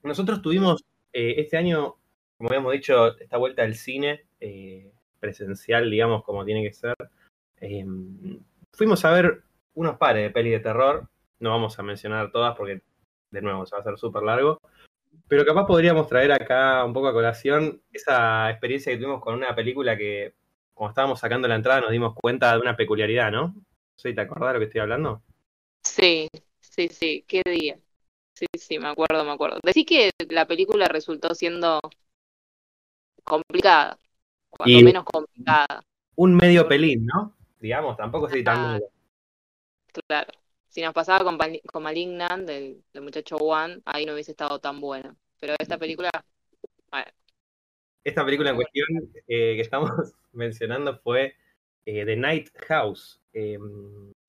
[0.03, 0.83] Nosotros tuvimos
[1.13, 1.95] eh, este año,
[2.37, 6.95] como habíamos dicho, esta vuelta al cine eh, presencial, digamos, como tiene que ser.
[7.59, 7.85] Eh,
[8.71, 11.09] fuimos a ver unos pares de pelis de terror.
[11.39, 12.81] No vamos a mencionar todas porque,
[13.31, 14.59] de nuevo, se va a hacer súper largo.
[15.27, 19.53] Pero capaz podríamos traer acá un poco a colación esa experiencia que tuvimos con una
[19.55, 20.33] película que,
[20.73, 23.55] cuando estábamos sacando la entrada, nos dimos cuenta de una peculiaridad, ¿no?
[23.97, 25.23] Si te acordás de lo que estoy hablando.
[25.83, 26.29] Sí,
[26.59, 27.79] sí, sí, qué día.
[28.37, 29.59] Sí, sí, me acuerdo, me acuerdo.
[29.63, 31.79] Decí que la película resultó siendo
[33.23, 33.99] complicada,
[34.49, 35.83] cuando Y- menos complicada,
[36.17, 37.35] Un medio pelín, ¿no?
[37.61, 38.81] Digamos, tampoco soy tan
[40.07, 40.31] claro.
[40.69, 41.37] Si nos pasaba con,
[41.71, 45.15] con Malignant, del, del muchacho Juan, ahí no hubiese estado tan buena.
[45.39, 46.09] Pero esta película,
[46.91, 47.11] bueno,
[48.03, 48.87] Esta película en cuestión
[49.27, 49.91] eh, que estamos
[50.33, 51.35] mencionando fue
[51.85, 53.21] eh, The Night House.
[53.33, 53.57] Eh,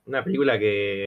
[0.07, 1.05] una película que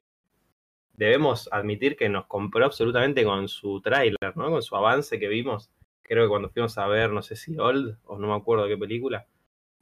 [1.06, 4.50] debemos admitir que nos compró absolutamente con su tráiler, ¿no?
[4.52, 5.72] Con su avance que vimos.
[6.04, 8.78] Creo que cuando fuimos a ver, no sé si Old o no me acuerdo qué
[8.78, 9.28] película.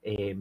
[0.01, 0.35] eh,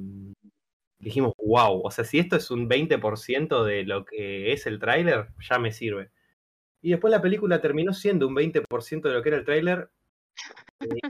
[0.99, 5.29] dijimos, wow, o sea, si esto es un 20% de lo que es el tráiler,
[5.49, 6.11] ya me sirve.
[6.83, 9.91] Y después la película terminó siendo un 20% de lo que era el tráiler.
[10.81, 11.01] eh.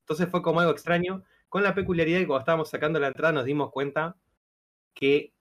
[0.00, 3.44] Entonces fue como algo extraño, con la peculiaridad que cuando estábamos sacando la entrada nos
[3.44, 4.16] dimos cuenta
[4.94, 5.31] que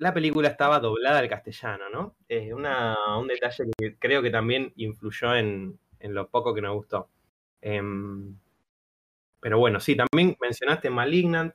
[0.00, 2.16] la película estaba doblada al castellano, ¿no?
[2.28, 6.74] Eh, una- un detalle que creo que también influyó en, en lo poco que nos
[6.74, 7.08] gustó.
[7.62, 8.36] Em,
[9.40, 11.54] pero bueno, sí, también mencionaste Malignant,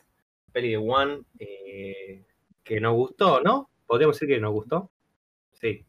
[0.52, 2.26] peli de One, eh,
[2.64, 3.70] que nos gustó, ¿no?
[3.86, 4.90] Podríamos decir que nos gustó.
[5.54, 5.86] Sí,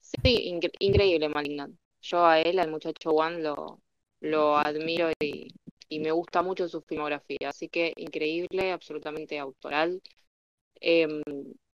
[0.00, 1.76] sí, incre- increíble Malignant.
[2.02, 5.54] Yo a él, al muchacho Juan, lo, admiro y,
[6.00, 7.48] me gusta mucho su filmografía.
[7.50, 10.02] Así que increíble, absolutamente autoral.
[10.80, 11.22] Em,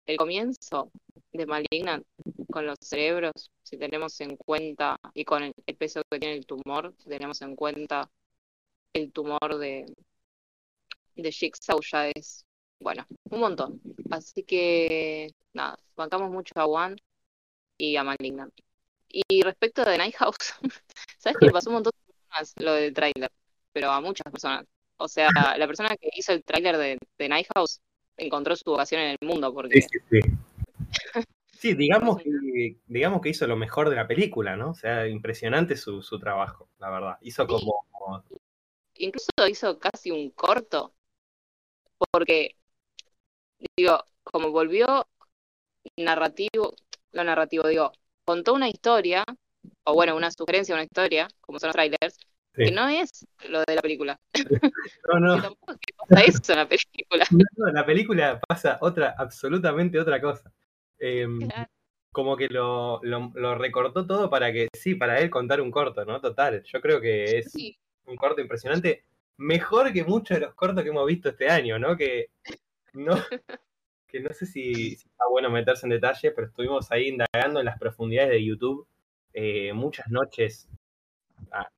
[0.10, 0.91] el comienzo
[1.32, 2.04] de Malignant
[2.52, 6.95] con los cerebros, si tenemos en cuenta, y con el, peso que tiene el tumor,
[6.98, 8.10] si tenemos en cuenta
[8.93, 9.86] el tumor de,
[11.15, 12.43] de Jigsaw ya es,
[12.80, 13.82] bueno, un montón.
[14.10, 16.95] Así que, nada, bancamos mucho a One
[17.78, 18.54] y a Malignant.
[19.10, 20.56] Y respecto de Night House,
[21.19, 23.32] ¿sabes que pasó un montón de personas lo del tráiler?
[23.74, 24.65] Pero a muchas personas.
[24.98, 27.80] O sea, la persona que hizo el tráiler de, de Night House
[28.19, 29.53] encontró su vocación en el mundo.
[29.53, 29.82] Porque...
[29.82, 30.29] Sí, sí, sí.
[31.77, 34.71] digamos que, digamos que hizo lo mejor de la película, ¿no?
[34.71, 37.17] O sea, impresionante su, su trabajo, la verdad.
[37.21, 37.86] Hizo como...
[38.95, 40.93] Incluso hizo casi un corto,
[42.12, 42.55] porque,
[43.77, 45.08] digo, como volvió
[45.97, 46.75] narrativo,
[47.12, 47.91] lo narrativo, digo,
[48.25, 49.23] contó una historia,
[49.86, 52.17] o bueno, una sugerencia, una historia, como son los trailers,
[52.65, 54.19] que no es lo de la película.
[55.12, 55.36] No, no.
[55.36, 57.26] que tampoco es que pasa eso en la película.
[57.32, 60.52] No, en la película pasa otra, absolutamente otra cosa.
[61.00, 61.39] Em,
[62.12, 66.19] como que lo, lo, recortó todo para que, sí, para él contar un corto, ¿no?
[66.19, 66.63] Total.
[66.63, 67.54] Yo creo que es
[68.06, 69.04] un corto impresionante.
[69.38, 71.95] Mejor que muchos de los cortos que hemos visto este año, ¿no?
[71.95, 72.28] Que
[72.93, 73.15] no,
[74.08, 77.80] que no sé si, está bueno meterse en detalle, pero estuvimos ahí indagando en las
[77.80, 78.88] profundidades de YouTube
[79.34, 80.67] eh, muchas noches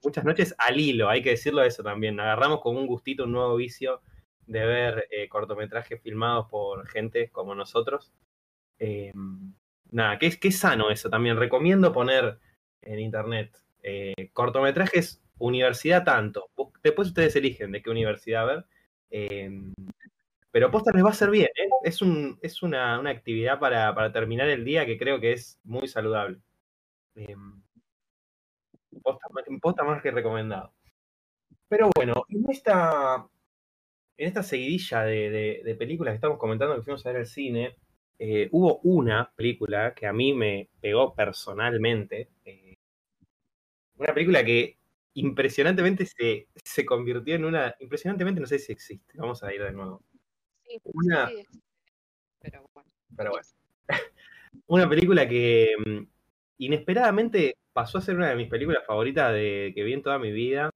[0.04, 2.20] muchas noches al hilo, hay que decirlo eso también.
[2.20, 4.02] Agarramos con un gustito un nuevo vicio
[4.46, 8.14] de ver eh, cortometrajes filmados por gente como nosotros.
[8.80, 9.14] Eh,
[9.92, 11.38] nada, que es, que sano eso también.
[11.38, 12.40] Recomiendo poner
[12.82, 16.50] en internet eh, cortometrajes universidad tanto.
[16.84, 18.66] Después ustedes eligen de qué universidad ver.
[20.52, 21.50] pero posta les va a ser bien.
[21.84, 25.60] Es, un, es una, una actividad para, para, terminar el día que creo que es
[25.64, 26.40] muy saludable
[29.02, 30.74] posta, más que recomendado.
[31.68, 33.28] Pero bueno, en esta,
[34.18, 37.76] en esta seguidilla de, películas que estamos comentando que fuimos a ver al cine,
[38.20, 42.30] eh, hubo una película que a mí me pegó personalmente.
[42.46, 42.76] Eh,
[43.98, 44.78] una película que
[45.14, 47.76] impresionantemente se, se convirtió en una.
[47.80, 49.14] Impresionantemente no sé si existe.
[49.18, 50.02] Vamos a ir de nuevo.
[50.64, 51.46] Sí, una, sí,
[52.40, 52.90] pero bueno.
[53.16, 53.48] Pero bueno.
[54.68, 56.04] una película que mm,
[56.60, 60.32] inesperadamente pasó a ser una de mis películas favoritas de, que vi en toda mi
[60.32, 60.70] vida,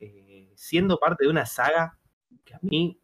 [0.00, 1.98] eh, siendo parte de una saga
[2.44, 3.00] que a mí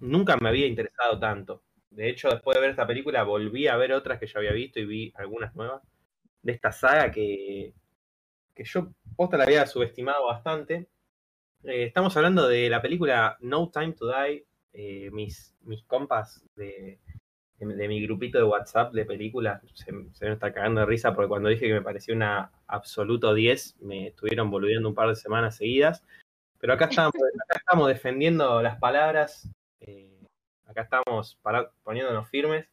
[0.00, 1.64] nunca me había interesado tanto.
[1.90, 4.78] De hecho, después de ver esta película, volví a ver otras que ya había visto
[4.80, 5.82] y vi algunas nuevas
[6.42, 7.74] de esta saga que,
[8.54, 10.88] que yo posta la había subestimado bastante.
[11.64, 14.46] Eh, estamos hablando de la película No Time to Die.
[14.72, 17.00] Eh, mis, mis compas de,
[17.58, 21.28] de, mi grupito de WhatsApp de películas se, se, me está cagando de risa porque
[21.28, 25.56] cuando dije que me parecía una absoluto 10 me estuvieron boludeando un par de semanas
[25.56, 26.04] seguidas.
[26.60, 27.12] Pero acá estamos,
[27.48, 30.20] acá estamos defendiendo las palabras, eh,
[30.66, 31.38] acá estamos
[31.82, 32.68] poniéndonos firmes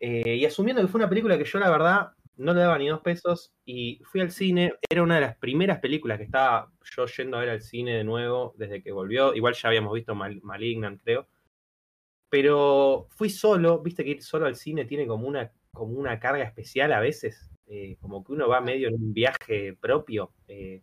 [0.00, 2.88] eh, y asumiendo que fue una película que yo la verdad no le daba ni
[2.88, 4.74] dos pesos y fui al cine.
[4.88, 8.04] Era una de las primeras películas que estaba yo yendo a ver al cine de
[8.04, 9.34] nuevo desde que volvió.
[9.34, 11.26] Igual ya habíamos visto Malignant, creo.
[12.30, 16.44] Pero fui solo, viste que ir solo al cine tiene como una, como una carga
[16.44, 20.32] especial a veces, eh, como que uno va medio en un viaje propio.
[20.46, 20.82] Eh.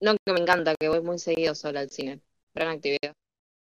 [0.00, 2.20] No, que me encanta, que voy muy seguido solo al cine.
[2.54, 3.12] Gran actividad.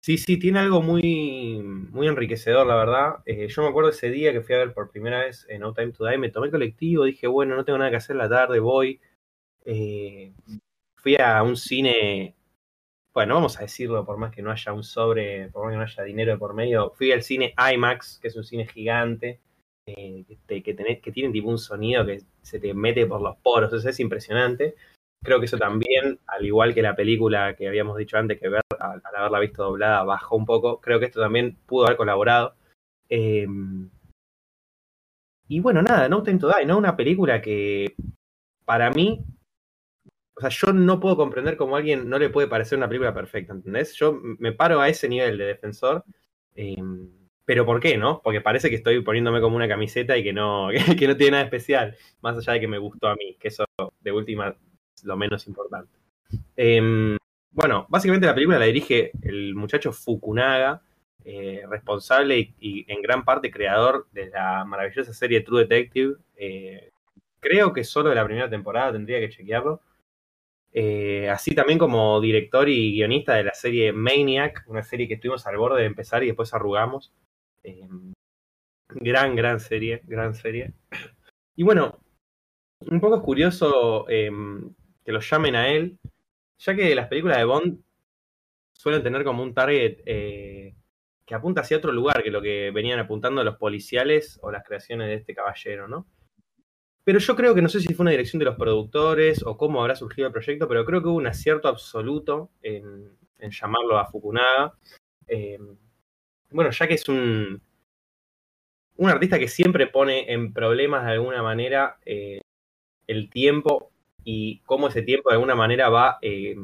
[0.00, 3.22] Sí, sí, tiene algo muy, muy enriquecedor, la verdad.
[3.24, 5.72] Eh, yo me acuerdo ese día que fui a ver por primera vez en No
[5.74, 8.28] Time to Die, me tomé el colectivo, dije, bueno, no tengo nada que hacer la
[8.28, 9.00] tarde, voy.
[10.96, 12.34] fui a un cine
[13.14, 15.82] bueno, vamos a decirlo, por más que no haya un sobre, por más que no
[15.82, 19.40] haya dinero por medio, fui al cine IMAX, que es un cine gigante,
[19.86, 23.88] eh, que, que tiene tipo un sonido que se te mete por los poros, eso
[23.88, 24.74] es impresionante.
[25.22, 28.62] Creo que eso también, al igual que la película que habíamos dicho antes, que ver,
[28.80, 32.54] al, haberla visto doblada bajó un poco, creo que esto también pudo haber colaborado.
[33.08, 33.90] Em,
[35.48, 36.78] y bueno, nada, No Time to Die, ¿no?
[36.78, 37.94] Una película que
[38.64, 39.24] para mí
[40.34, 43.14] o sea, yo no puedo comprender cómo a alguien no le puede parecer una película
[43.14, 43.94] perfecta, ¿entendés?
[43.94, 46.04] Yo me paro a ese nivel de defensor.
[46.54, 47.10] Em,
[47.44, 48.20] pero ¿por qué, no?
[48.22, 50.68] Porque parece que estoy poniéndome como una camiseta y que no,
[50.98, 53.64] que no tiene nada especial, más allá de que me gustó a mí, que eso
[54.00, 54.56] de última
[54.94, 55.92] es lo menos importante.
[56.56, 57.16] Em,
[57.50, 60.82] bueno, básicamente la película la dirige el muchacho Fukunaga,
[61.24, 66.16] eh, responsable y, en gran parte creador de la maravillosa serie True Detective.
[66.36, 66.90] Eh,
[67.40, 69.80] creo que solo de la primera temporada tendría que chequearlo.
[70.72, 75.46] Eh, así también como director y guionista de la serie Maniac, una serie que estuvimos
[75.46, 77.12] al borde de empezar y después arrugamos.
[77.62, 77.88] Eh,
[78.88, 80.72] gran, gran serie, gran serie.
[81.54, 82.00] Y bueno,
[82.80, 85.98] un poco es curioso em, que lo llamen a él,
[86.58, 87.82] ya que las películas de Bond
[88.72, 90.74] suelen tener como un target eh,
[91.26, 95.08] que apunta hacia otro lugar que lo que venían apuntando los policiales o las creaciones
[95.08, 96.06] de este caballero, ¿no?
[97.04, 99.80] Pero yo creo que no sé si fue una dirección de los productores o cómo
[99.80, 104.74] habrá surgido el proyecto, pero creo que hubo un acierto absoluto en, llamarlo a Fukunaga.
[105.26, 105.58] Eh,
[106.50, 107.60] bueno, ya que es un,
[108.96, 112.40] un artista que siempre pone en problemas de alguna manera eh,
[113.06, 113.90] el tiempo
[114.24, 116.54] y cómo ese tiempo de alguna manera va eh,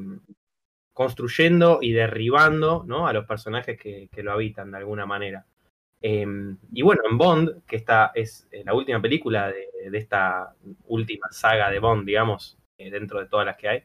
[0.93, 3.07] construyendo y derribando ¿no?
[3.09, 5.47] a los personajes que, lo habitan de alguna manera.
[6.01, 9.69] Em, y bueno, en Bond, que esta es eh, la última película de,
[9.99, 10.55] esta
[10.87, 13.83] última saga de Bond, digamos, eh, dentro de todas las que hay,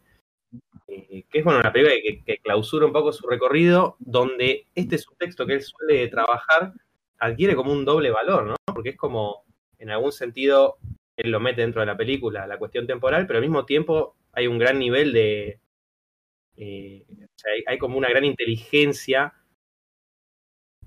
[0.87, 1.95] eh, que es bueno, una película
[2.25, 6.73] que, clausura un poco su recorrido, donde este subtexto que él suele trabajar
[7.19, 8.55] adquiere como un doble valor, ¿no?
[8.65, 9.45] Porque es como,
[9.79, 10.77] en algún sentido,
[11.17, 14.47] él lo mete dentro de la película, la cuestión temporal, pero al mismo tiempo hay
[14.47, 15.59] un gran nivel de...
[16.57, 19.33] o sea, hay como una gran inteligencia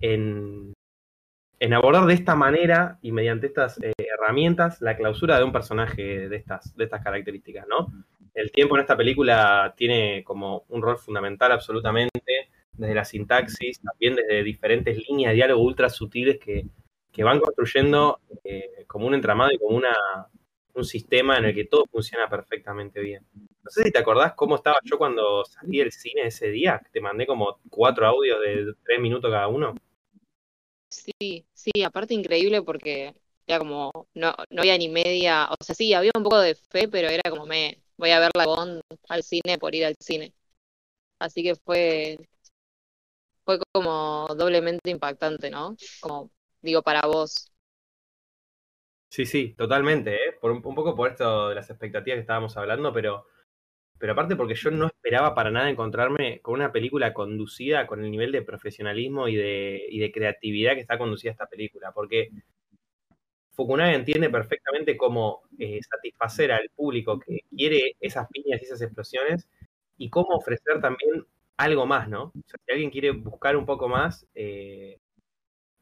[0.01, 0.76] en,
[1.59, 6.29] en abordar de esta manera y mediante estas eh, herramientas la clausura de un personaje
[6.29, 7.93] de estas, de estas características, ¿no?
[8.35, 14.17] El tiempo en esta película tiene como un rol fundamental absolutamente, desde la sintaxis, también
[14.17, 16.67] desde diferentes líneas de diálogo ultra sutiles que,
[17.25, 19.97] van construyendo eh, como un entramado y como una,
[20.75, 23.25] un sistema en el que todo funciona perfectamente bien.
[23.35, 27.01] No sé si te acordás cómo estaba yo cuando salí del cine ese día, te
[27.01, 29.75] mandé como cuatro audios de tres minutos cada uno.
[30.97, 33.15] Sí, sí, aparte increíble porque
[33.47, 36.89] era como, no, no había ni media, o sea, sí, había un poco de fe,
[36.89, 40.35] pero era como me voy a ver la Bond al cine por ir al cine.
[41.21, 42.19] Así que fue,
[43.45, 45.77] fue como doblemente impactante, ¿no?
[46.01, 46.31] Como
[46.63, 47.51] digo, para vos.
[49.09, 50.33] Sí, sí, totalmente, ¿eh?
[50.41, 53.27] Por un, un poco por esto de las expectativas que estábamos hablando, pero
[53.99, 58.11] pero aparte porque yo no esperaba para nada encontrarme con una película conducida con el
[58.11, 62.31] nivel de profesionalismo y de, y de creatividad que está conducida esta película, porque
[63.57, 69.49] Fukunaga entiende perfectamente cómo eh, satisfacer al público que quiere esas piñas y esas explosiones
[69.97, 71.25] y cómo ofrecer también
[71.57, 72.25] algo más, ¿no?
[72.25, 74.99] O sea, si alguien quiere buscar un poco más, eh,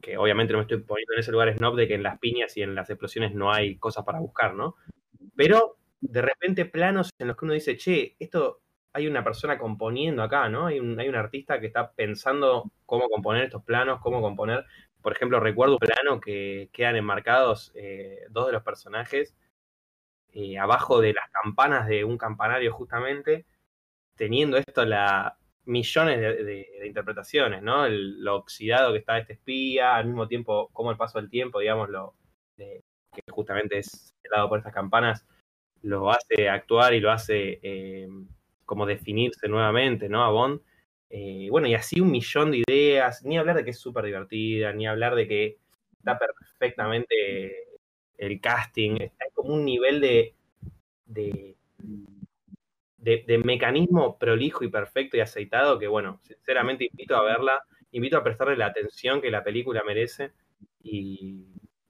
[0.01, 2.55] que obviamente no me estoy poniendo en ese lugar snob de que en las piñas
[2.55, 4.75] y en las explosiones no hay cosas para buscar, ¿no?
[5.35, 8.61] Pero de repente planos en los que uno dice, che, esto
[8.93, 10.67] hay una persona componiendo acá, ¿no?
[10.67, 14.65] Hay un, hay un artista que está pensando cómo componer estos planos, cómo componer.
[15.01, 19.35] Por ejemplo, recuerdo un plano que quedan enmarcados eh, dos de los personajes
[20.33, 23.45] eh, abajo de las campanas de un campanario, justamente,
[24.15, 27.87] teniendo esto la millones de, interpretaciones, ¿no?
[27.89, 31.89] lo oxidado que está este espía, al mismo tiempo, como el paso del tiempo, digamos,
[31.89, 32.15] lo,
[32.57, 32.83] que
[33.31, 35.25] justamente es helado por estas campanas,
[35.85, 38.07] lo hace actuar y lo hace eh,
[38.65, 40.23] como definirse nuevamente, ¿no?
[40.23, 40.61] A Bond.
[41.09, 44.73] Eh, bueno, y así un millón de ideas, ni hablar de que es súper divertida,
[44.73, 45.57] ni hablar de que
[45.99, 47.67] está perfectamente
[48.17, 50.33] el casting, hay como un nivel de,
[51.05, 51.55] de,
[52.97, 58.23] de, mecanismo prolijo y perfecto y aceitado que, bueno, sinceramente invito a verla, invito a
[58.23, 60.31] prestarle la atención que la película merece
[60.81, 61.45] y,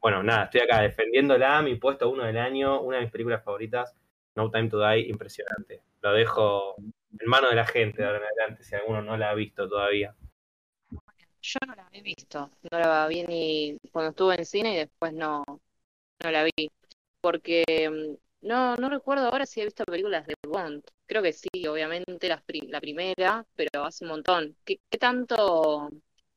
[0.05, 3.95] bueno, nada, estoy acá defendiéndola, mi puesto uno del año, una de mis películas favoritas,
[4.35, 5.81] No Time to Die, impresionante.
[5.99, 9.31] Lo dejo en mano de la gente de ahora en adelante, si alguno no la
[9.31, 10.15] ha visto todavía.
[11.41, 15.11] Yo no la he visto, no la vi ni cuando estuve en cine y después
[15.11, 16.69] no, no la vi.
[17.19, 20.83] Porque mm, no, no recuerdo ahora si he visto películas de Bond.
[21.07, 22.43] Creo que sí, obviamente la,
[22.79, 24.55] primera, pero hace un montón.
[24.63, 25.89] ¿Qué, qué tanto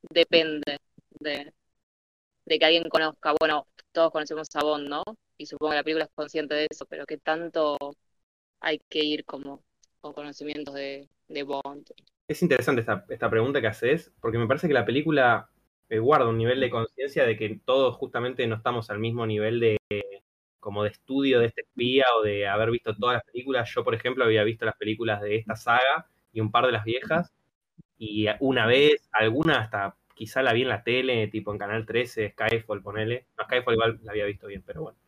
[0.08, 0.78] depende
[1.20, 1.52] de,
[2.48, 5.02] de que alguien conozca, bueno, todos conocemos a Bond, ¿no?
[5.36, 7.76] Y supongo que la película es consciente de eso, pero ¿qué tanto
[8.60, 9.62] hay que ir como
[10.00, 11.08] con conocimientos de,
[11.44, 11.86] Bond?
[12.26, 15.50] Es interesante esta, esta, pregunta que haces, porque me parece que la película
[15.88, 19.60] eh, guarda un nivel de conciencia de que todos justamente no estamos al mismo nivel
[19.60, 19.78] de
[20.58, 23.70] como de estudio de este espía o de haber visto todas las películas.
[23.74, 26.84] Yo, por ejemplo, había visto las películas de esta saga y un par de las
[26.84, 27.32] viejas,
[27.98, 32.30] y una vez, alguna hasta quizá la vi en la tele, tipo en Canal 13,
[32.30, 33.26] Skyfall, ponele.
[33.38, 34.98] No, Skyfall igual la había visto bien, pero bueno.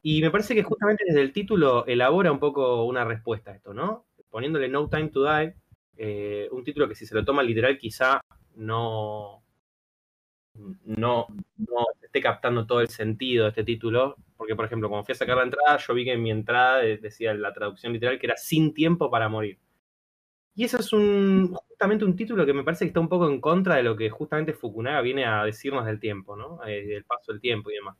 [0.00, 3.74] Y me parece que justamente desde el título elabora un poco una respuesta a esto,
[3.74, 4.06] ¿no?
[4.30, 5.54] Poniéndole No Time to Die,
[5.98, 8.22] eh, un título que si se lo toma literal quizá
[8.54, 9.42] no,
[10.54, 11.26] no,
[11.56, 15.16] no esté captando todo el sentido de este título, porque por ejemplo, cuando fui a
[15.16, 18.36] sacar la entrada, yo vi que en mi entrada decía la traducción literal que era
[18.38, 19.58] sin tiempo para morir.
[20.54, 23.40] Y eso es un, justamente un título que me parece que está un poco en
[23.40, 26.64] contra de lo que justamente Fukunaga viene a decirnos del tiempo, ¿no?
[26.66, 27.96] Eh, del paso del tiempo y demás.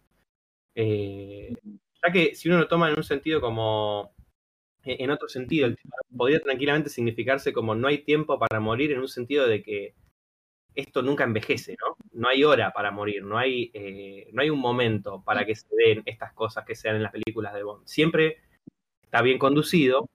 [0.74, 1.54] Eh,
[2.02, 4.14] ya que si uno lo toma en un sentido como,
[4.84, 5.78] en otro sentido, el
[6.16, 9.94] podría tranquilamente significarse como no hay tiempo para morir en un sentido de que
[10.74, 11.96] esto nunca envejece, ¿no?
[12.12, 15.66] No hay hora para morir, no hay, eh, no hay un momento para que se
[15.76, 17.86] den estas cosas que sean en las películas de Bond.
[17.86, 18.38] Siempre
[19.02, 20.08] está bien conducido,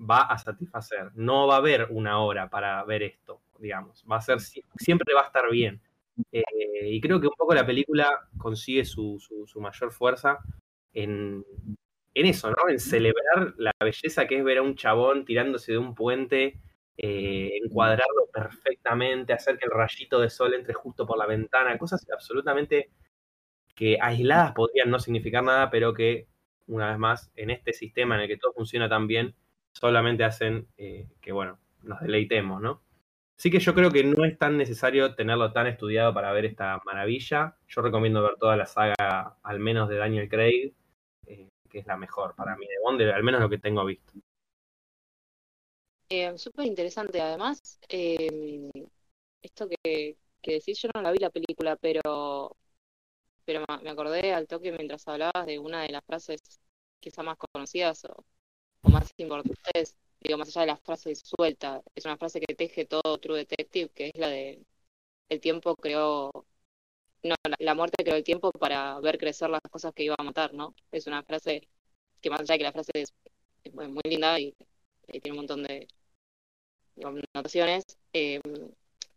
[0.00, 1.10] va a satisfacer.
[1.14, 4.04] No va a haber una hora para ver esto, digamos.
[4.10, 5.80] Va a ser, siempre va a estar bien.
[6.32, 6.42] Eh,
[6.82, 9.18] y creo que un poco la película consigue su,
[9.56, 10.38] mayor fuerza
[10.92, 11.44] en,
[12.14, 12.68] en, eso, ¿no?
[12.68, 16.60] En celebrar la belleza que es ver a un chabón tirándose de un puente
[17.02, 22.06] eh, encuadrarlo perfectamente, hacer que el rayito de sol entre justo por la ventana, cosas
[22.12, 22.90] absolutamente
[23.74, 26.28] que aisladas podrían no significar nada, pero que,
[26.66, 29.34] una vez más, en este sistema en el que todo funciona tan bien,
[29.72, 32.82] solamente hacen eh, que, bueno, nos deleitemos, ¿no?
[33.40, 36.78] Así que yo creo que no es tan necesario tenerlo tan estudiado para ver esta
[36.84, 37.56] maravilla.
[37.68, 40.74] Yo recomiendo ver toda la saga, al menos de Daniel Craig,
[41.26, 44.12] eh, que es la mejor para mí de Bond, al menos lo que tengo visto.
[46.10, 48.70] Eh, Súper interesante, además, em,
[49.40, 52.54] esto que, que decís, yo no la vi la película, pero,
[53.46, 56.60] pero me acordé al toque mientras hablabas de una de las frases
[57.00, 58.22] quizá más conocidas o,
[58.82, 63.18] más importantes, digo, más allá de la frase suelta, es una frase que teje todo
[63.18, 64.62] True Detective, que es la de
[65.28, 66.30] el tiempo creó,
[67.22, 70.54] no, la, muerte creó el tiempo para ver crecer las cosas que iba a matar,
[70.54, 70.74] ¿no?
[70.92, 71.68] Es una frase
[72.20, 73.12] que más allá de que la frase es,
[73.72, 74.54] muy linda y
[75.06, 75.86] tiene un montón de,
[77.34, 78.40] notaciones, eh,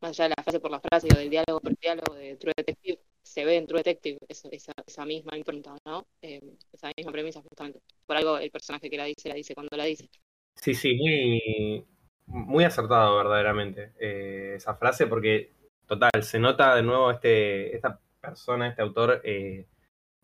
[0.01, 2.53] más allá de la frase por la frase o del diálogo por diálogo de True
[2.55, 2.99] Detective,
[3.33, 6.05] se ve en True Detective esa, misma impronta, ¿no?
[6.21, 6.39] Eh,
[6.71, 7.79] esa misma premisa justamente.
[8.05, 10.07] Por algo el personaje que la dice, la dice cuando la dice.
[10.55, 11.83] Sí, sí, muy,
[12.27, 15.51] muy acertado verdaderamente eh, esa frase porque,
[15.87, 19.23] total, se nota de nuevo este, esta persona, este autor,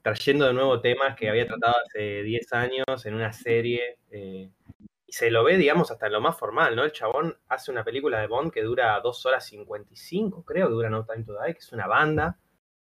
[0.03, 5.31] trayendo de nuevo temas que había tratado hace 10 años en una serie y se
[5.31, 6.83] lo ve, digamos, hasta en lo más formal, ¿no?
[6.83, 10.91] El chabón hace una película de Bond que dura 2 horas 55, creo que dura
[10.91, 12.37] No Time to Die, que es una banda,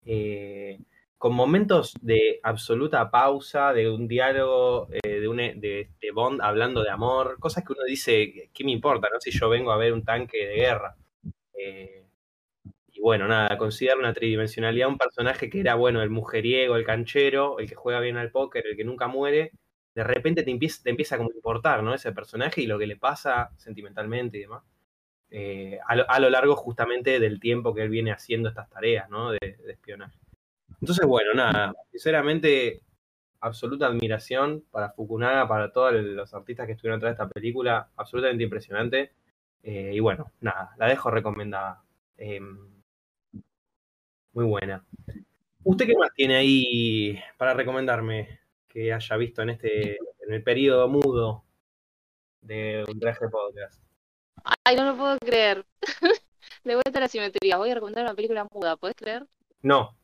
[0.06, 0.80] eh,
[1.18, 6.92] con momentos de absoluta pausa, de un diálogo eh, de, un, de, Bond hablando de
[6.92, 9.20] amor, cosas que uno dice, ¿qué me importa, no?
[9.20, 10.96] Si yo vengo a ver un tanque de guerra.
[11.58, 12.06] Eh,
[12.92, 17.60] y bueno, nada, considera una tridimensionalidad un personaje que era, bueno, el mujeriego, el canchero,
[17.60, 19.52] el que juega bien al póker, el que nunca muere,
[19.96, 21.94] de repente te empieza, te empieza a importar, ¿no?
[21.94, 24.64] Ese personaje y lo que le pasa sentimentalmente y demás.
[25.38, 29.32] Eh, a, lo, largo justamente del tiempo que él viene haciendo estas tareas, ¿no?
[29.32, 30.18] De, espionaje.
[30.80, 32.82] Entonces, bueno, nada, sinceramente,
[33.42, 38.46] absoluta admiración para Fukunaga, para todos los artistas que estuvieron atrás de esta película, absolutamente
[38.46, 39.12] impresionante.
[39.62, 41.84] Eh, y bueno, nada, la dejo recomendada.
[42.16, 42.58] Em,
[44.32, 44.86] muy buena.
[45.66, 48.40] ¿Usted qué más tiene ahí para recomendarme?
[48.76, 51.46] que haya visto en este, en el periodo mudo
[52.42, 53.82] de un traje podcast.
[54.64, 55.66] Ay, no lo puedo creer.
[56.64, 57.58] De vuelta a la simetría.
[57.58, 59.26] Voy a recomendar una película muda, ¿puedes creer?
[59.62, 59.96] No.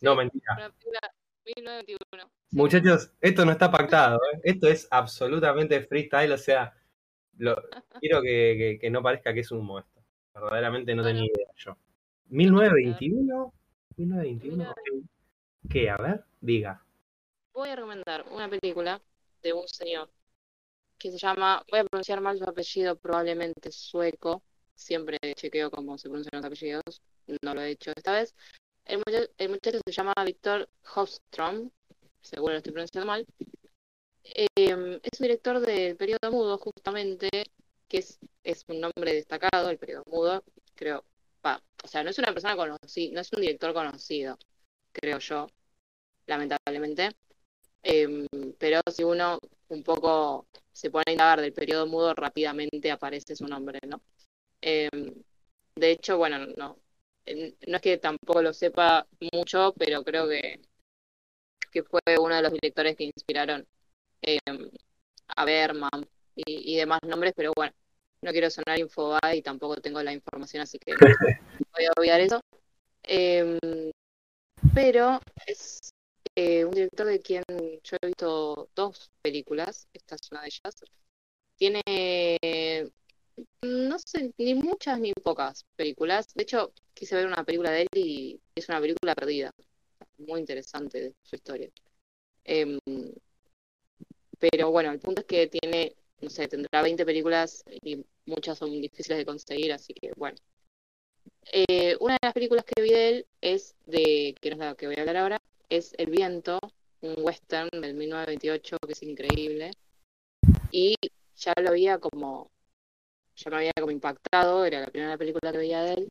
[0.00, 0.54] no, mentira.
[0.56, 1.00] Una película
[1.44, 2.30] 1921.
[2.52, 4.40] Muchachos, esto no está pactado, ¿eh?
[4.44, 6.72] esto es absolutamente freestyle, o sea,
[7.38, 7.56] lo,
[8.00, 10.02] quiero que, que, no parezca que es humo esto.
[10.34, 11.76] Verdaderamente no, tenía idea yo.
[12.28, 13.52] 1921,
[13.96, 14.74] 1921,
[15.68, 15.90] ¿qué?
[15.90, 16.86] A ver, diga
[17.56, 19.00] voy a recomendar una película
[19.42, 20.10] de un señor
[20.98, 24.42] que se llama, voy a pronunciar mal su apellido, probablemente sueco,
[24.74, 27.02] siempre chequeo cómo se pronuncian los apellidos,
[27.42, 28.34] no lo he hecho esta vez.
[28.84, 28.98] El
[29.50, 31.70] muchacho, se llama Víctor Hofstrom,
[32.20, 33.26] seguro lo estoy pronunciando mal.
[34.24, 37.28] Em, es un director del periodo mudo, justamente,
[37.88, 40.44] que es, es un nombre destacado, el periodo mudo,
[40.74, 41.04] creo.
[41.84, 44.38] o sea, no es una persona conocida, no es un director conocido,
[44.92, 45.46] creo yo,
[46.26, 47.10] lamentablemente.
[47.82, 48.26] Em,
[48.58, 49.38] pero si uno
[49.68, 50.46] un poco
[50.76, 54.02] se pone a indagar del periodo mudo, rápidamente aparece su nombre, ¿no?
[54.60, 55.14] Em,
[55.74, 56.78] de hecho, bueno, no,
[57.66, 60.60] no es que tampoco lo sepa mucho, pero creo que,
[61.72, 63.66] que fue uno de los directores que inspiraron
[64.20, 64.70] em,
[65.36, 67.72] a Berman y, y, demás nombres, pero bueno,
[68.20, 70.92] no quiero sonar infoba y tampoco tengo la información, así que
[71.72, 72.40] voy a olvidar eso.
[74.74, 75.95] pero es
[76.36, 80.74] eh, un director de quien yo he visto dos películas, esta es una de ellas.
[81.56, 82.90] Tiene,
[83.62, 86.26] no sé, ni muchas ni pocas películas.
[86.34, 89.50] De hecho, quise ver una película de él y es una película perdida.
[90.18, 91.70] Muy interesante su historia.
[92.44, 92.78] Em,
[94.38, 98.70] pero bueno, el punto es que tiene, no sé, tendrá 20 películas y muchas son
[98.80, 100.36] difíciles de conseguir, así que bueno.
[101.52, 104.74] Eh, una de las películas que vi de él es de, que no es la
[104.74, 106.58] que voy a hablar ahora, es El viento,
[107.00, 109.70] un western del 1928 que es increíble.
[110.70, 110.96] Y
[111.36, 112.50] ya lo había como,
[113.36, 116.08] ya me había como impactado, era la primera película que veía de él.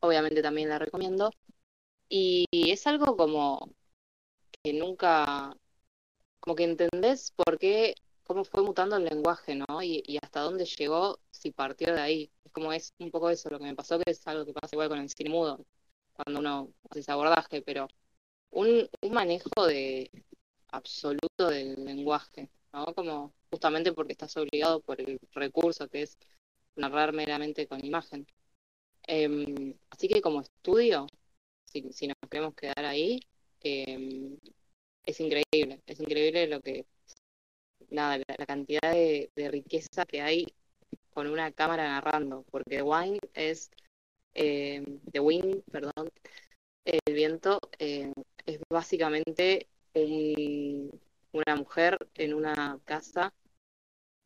[0.00, 1.30] obviamente también la recomiendo.
[2.08, 3.70] Y es algo como
[4.62, 5.56] que nunca,
[6.40, 9.82] como que entendés por qué, cómo fue mutando el lenguaje, ¿no?
[9.82, 12.30] Y, y hasta dónde llegó si partió de ahí.
[12.44, 14.74] Es como es un poco eso lo que me pasó, que es algo que pasa
[14.76, 15.64] igual con el cine mudo,
[16.14, 17.88] cuando uno hace ese abordaje, pero
[18.56, 20.10] un, un manejo de
[20.68, 22.86] absoluto del lenguaje, ¿no?
[22.94, 26.18] Como justamente porque estás obligado por el recurso que es
[26.74, 28.26] narrar meramente con imagen.
[29.06, 31.06] Em, así que como estudio,
[31.66, 33.20] si, si nos queremos quedar ahí,
[33.60, 34.38] em,
[35.04, 36.86] es increíble, es increíble lo que,
[37.90, 40.46] nada, la, cantidad de, riqueza que hay
[41.10, 43.70] con una cámara narrando, porque Wine es,
[44.34, 44.82] eh,
[45.12, 46.10] The Wind, perdón,
[46.84, 47.60] el viento
[48.46, 50.90] es básicamente un,
[51.32, 53.32] una mujer en una casa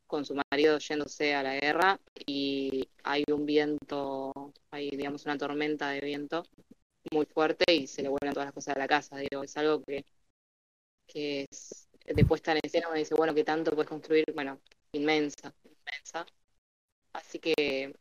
[0.07, 5.89] con su marido yéndose a la guerra y hay un viento, hay digamos una tormenta
[5.89, 6.43] de viento
[7.11, 9.17] muy fuerte y se le vuelven todas las cosas a la casa.
[9.17, 10.05] Digo, es algo que,
[11.07, 14.25] que es de puesta en escena, uno dice, bueno, ¿qué tanto puedes construir?
[14.33, 14.59] Bueno,
[14.93, 16.25] inmensa, inmensa.
[17.13, 17.95] Así que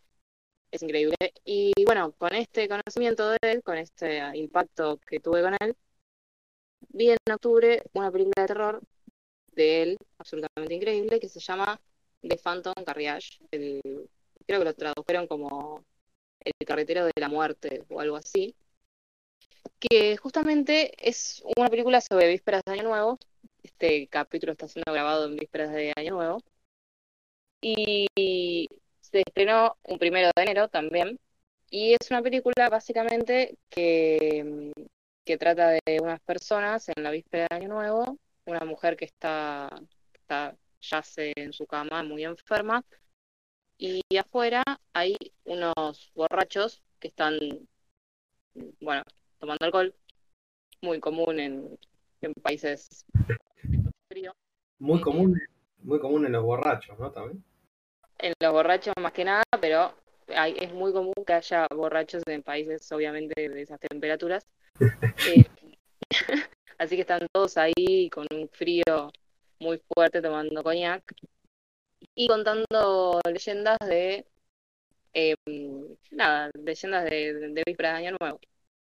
[0.71, 1.17] es increíble.
[1.45, 5.77] Y bueno, con este conocimiento de él, con este impacto que tuve con él,
[6.89, 8.81] vi en octubre una película de terror
[9.53, 11.81] de él, absolutamente increíble, que se llama
[12.23, 13.39] The Phantom Carriage.
[13.51, 15.85] Creo que lo tradujeron como
[16.41, 18.55] El carretero de la muerte o algo así.
[19.79, 23.19] Que justamente es una película sobre vísperas de Año Nuevo.
[23.63, 26.43] Este capítulo está siendo grabado en vísperas de Año Nuevo.
[27.63, 28.07] Y
[29.01, 31.19] se estrenó un primero de enero también.
[31.71, 34.73] Y es una película básicamente que,
[35.25, 39.69] que trata de unas personas en la víspera de Año Nuevo, una mujer que está,
[40.13, 42.85] está yace en su cama muy enferma,
[43.79, 44.63] y afuera
[44.93, 47.39] hay unos borrachos que están,
[48.81, 49.03] bueno,
[49.39, 49.95] tomando alcohol,
[50.83, 51.79] muy común en,
[52.21, 53.07] en países
[54.09, 54.35] fríos.
[54.79, 55.39] Muy común,
[55.79, 57.11] muy común en los borrachos, ¿no?
[57.11, 57.45] También.
[58.19, 59.95] En los borrachos más que nada, pero
[60.29, 64.47] hay, es muy común que haya borrachos en países, obviamente, de esas temperaturas.
[66.79, 69.13] Así que están todos ahí con un frío
[69.59, 71.15] muy fuerte tomando coñac
[72.15, 74.27] y contando leyendas de
[75.13, 75.35] eh,
[76.11, 78.41] nada, leyendas de, de vísperas de Año Nuevo.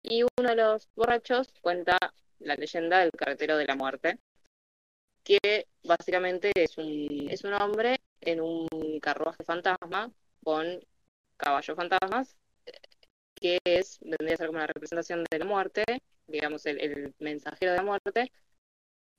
[0.03, 1.97] Y uno de los borrachos cuenta
[2.39, 4.19] la leyenda del carretero de la muerte,
[5.23, 8.67] que básicamente es un, es un hombre en un
[9.01, 10.11] carruaje fantasma
[10.43, 10.79] con
[11.37, 12.35] caballos fantasmas,
[13.39, 15.83] que es, vendría a ser como una representación de la muerte,
[16.27, 18.31] digamos, el, mensajero de la muerte,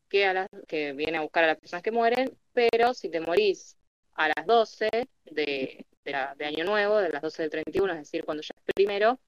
[0.08, 3.20] que, a las, que viene a buscar a las personas que mueren, pero si te
[3.20, 3.76] morís
[4.14, 4.88] a las 12
[5.24, 8.74] de, la, de Año Nuevo, de las 12 del 31, es decir, cuando ya es
[8.74, 9.18] primero,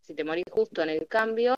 [0.00, 1.54] si te morís justo en el cambio,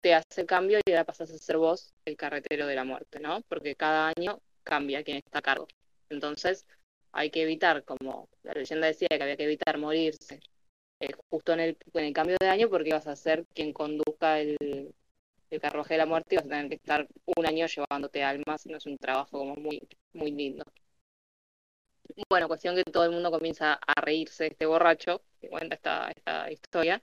[0.00, 3.20] te hace el cambio y ahora pasas a ser vos el carretero de la muerte,
[3.20, 3.40] ¿no?
[3.48, 5.68] Porque cada año cambia quien está a cargo.
[6.10, 6.66] Entonces,
[7.12, 10.40] hay que evitar, como la leyenda decía, que había que evitar morirse
[11.02, 14.38] eh, justo en el, en el cambio de año porque vas a ser quien conduzca
[14.38, 14.94] el,
[15.50, 18.66] el carruaje de la muerte y vas a tener que estar un año llevándote almas,
[18.66, 19.80] es un trabajo como muy,
[20.12, 20.64] muy lindo.
[22.28, 26.10] Bueno, cuestión que todo el mundo comienza a reírse de este borracho que cuenta esta,
[26.10, 27.02] esta historia.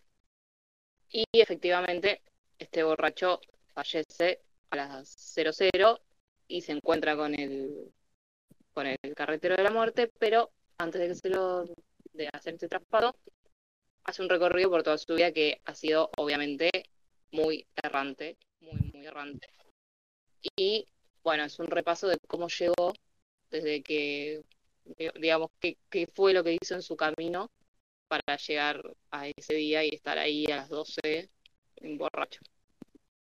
[1.12, 2.22] Y efectivamente,
[2.58, 3.42] este borracho
[3.74, 6.00] fallece a las 00
[6.48, 7.92] y se encuentra con el,
[8.74, 11.66] con el carretero de la muerte, pero antes de que se lo
[12.14, 13.16] de hacer este traspado,
[14.04, 16.70] hace un recorrido por toda su vida que ha sido obviamente
[17.32, 19.48] muy errante, muy, muy errante.
[20.58, 20.88] Y
[21.24, 22.94] bueno, es un repaso de cómo llegó
[23.52, 24.42] desde que,
[25.20, 27.50] digamos, qué, qué fue lo que hizo en su camino
[28.08, 28.82] para llegar
[29.12, 31.30] a ese día y estar ahí a las 12
[31.78, 32.42] en borracho.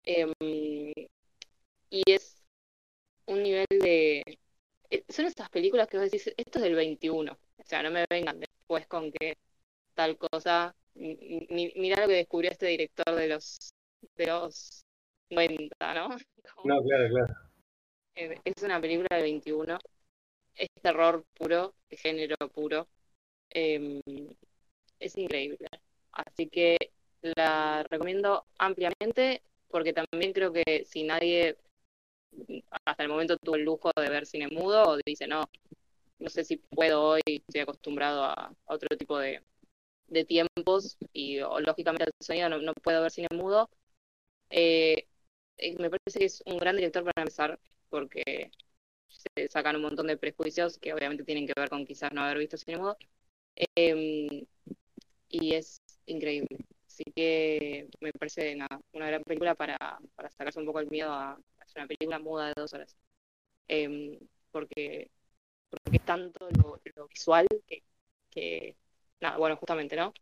[0.04, 0.32] Eh,
[1.90, 2.42] y es
[3.26, 4.22] un nivel de...
[5.08, 7.32] Son esas películas que vos decís, esto es del 21.
[7.32, 9.36] O sea, no me vengan después con que
[9.94, 10.74] tal cosa.
[10.94, 13.72] Mira lo que descubrió este director de los
[14.16, 14.84] de los
[15.30, 16.08] 90, ¿no?
[16.54, 17.34] Como, no, claro, claro.
[18.14, 19.78] Es una película del 21.
[20.54, 22.86] Es terror puro, de género puro.
[23.50, 24.00] Eh,
[24.98, 25.66] es increíble.
[26.12, 26.76] Así que
[27.22, 31.56] la recomiendo ampliamente porque también creo que si nadie
[32.84, 35.44] hasta el momento tuvo el lujo de ver cine mudo o dice no,
[36.18, 39.42] no sé si puedo hoy, estoy acostumbrado a otro tipo de,
[40.12, 43.70] de tiempos y o, lógicamente el sonido no, no, puedo ver cine mudo,
[44.50, 45.06] eh,
[45.78, 47.60] me parece que es un gran director para empezar
[47.90, 48.50] porque
[49.08, 52.38] se sacan un montón de prejuicios que obviamente tienen que ver con quizás no haber
[52.38, 52.96] visto cine mudo.
[53.76, 54.46] Eh,
[55.28, 56.58] y es increíble.
[56.86, 58.56] Así que me parece
[58.92, 59.78] una gran película para,
[60.14, 62.96] para sacarse un poco el miedo a hacer una película muda de dos horas.
[63.68, 64.18] Em,
[64.50, 65.10] porque,
[65.70, 67.46] porque es tanto lo, visual
[68.30, 68.76] que,
[69.22, 70.12] nada, bueno, justamente, ¿no?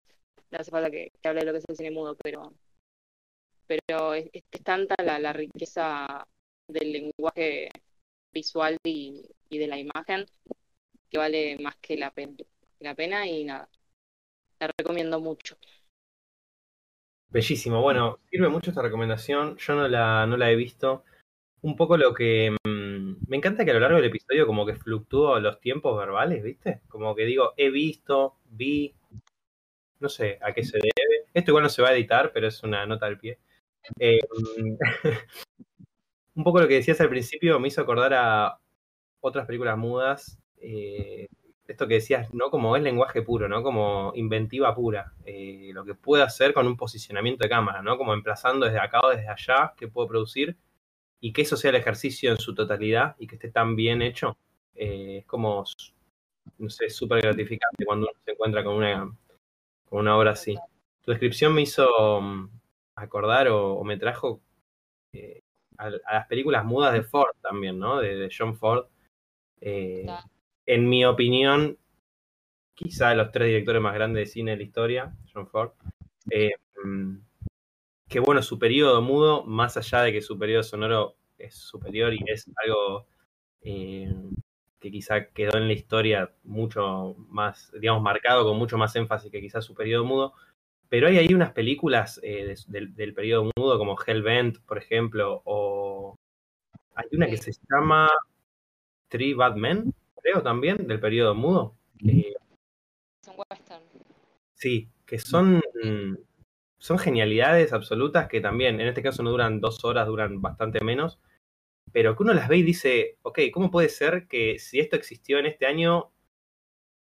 [0.51, 2.53] No hace falta que, hable de lo que es el cine mudo, pero,
[3.67, 4.31] pero es,
[4.63, 6.27] tanta la, riqueza
[6.69, 7.71] del lenguaje
[8.33, 10.27] visual y, de la imagen
[11.09, 12.37] que vale más que la pena,
[12.79, 13.69] la pena y nada,
[14.61, 15.57] la recomiendo mucho.
[17.29, 21.05] Bellísimo, bueno, sirve mucho esta recomendación, yo no la, no la he visto.
[21.63, 24.77] Un poco lo que mm, me encanta que a lo largo del episodio como que
[24.77, 26.81] fluctúo los tiempos verbales, ¿viste?
[26.89, 28.95] Como que digo, he visto, vi,
[29.99, 31.27] no sé a qué se debe.
[31.35, 33.39] Esto igual no se va a editar, pero es una nota al pie.
[33.99, 34.21] Eh,
[36.35, 38.59] un poco lo que decías al principio me hizo acordar a
[39.21, 41.29] otras películas mudas eh,
[41.71, 42.51] esto que decías, ¿no?
[42.51, 43.63] Como es lenguaje puro, ¿no?
[43.63, 45.13] Como inventiva pura.
[45.25, 47.97] Eh, lo que puedo hacer con un posicionamiento de cámara, ¿no?
[47.97, 50.57] Como emplazando desde acá o desde allá, que puedo producir,
[51.21, 54.37] y que eso sea el ejercicio en su totalidad y que esté tan bien hecho.
[54.75, 55.65] Eh, es como,
[56.59, 59.17] no sé, súper gratificante cuando uno se encuentra con una,
[59.89, 60.57] con una obra así.
[61.03, 62.51] Tu descripción me hizo mm,
[62.97, 64.41] acordar o, me trajo
[65.79, 68.01] a, las películas mudas de Ford también, ¿no?
[68.01, 68.87] De, John Ford
[70.71, 71.77] en mi opinión,
[72.75, 75.73] quizá de los tres directores más grandes de cine de la historia, John Ford.
[76.31, 76.53] Eh,
[78.11, 82.19] que bueno, su periodo mudo, más allá de que su periodo sonoro es superior y
[82.27, 83.07] es algo
[83.63, 84.13] eh,
[84.81, 89.41] que quizá quedó en la historia mucho más, digamos, marcado con mucho más énfasis que
[89.41, 90.35] quizá su periodo mudo.
[90.89, 96.17] Pero hay ahí unas películas eh, del, periodo mudo, como Hellbent, por ejemplo, o
[96.97, 98.11] hay una que se llama
[99.09, 101.77] Three Bad Men, creo también, del periodo mudo.
[102.05, 102.35] Eh,
[104.55, 105.63] sí, que son,
[106.81, 111.21] son genialidades absolutas que también, en este caso no duran dos horas, duran bastante menos,
[111.93, 115.39] pero que uno las ve y dice, ok, ¿cómo puede ser que si esto existió
[115.39, 116.11] en este año,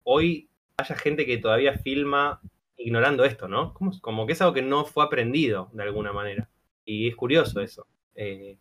[0.04, 2.40] hoy haya gente que todavía filma
[2.76, 3.74] ignorando esto, ¿no?
[3.74, 6.48] Como, como que es algo que no fue aprendido de alguna manera.
[6.84, 7.86] Y es curioso eso.
[8.14, 8.58] Eh,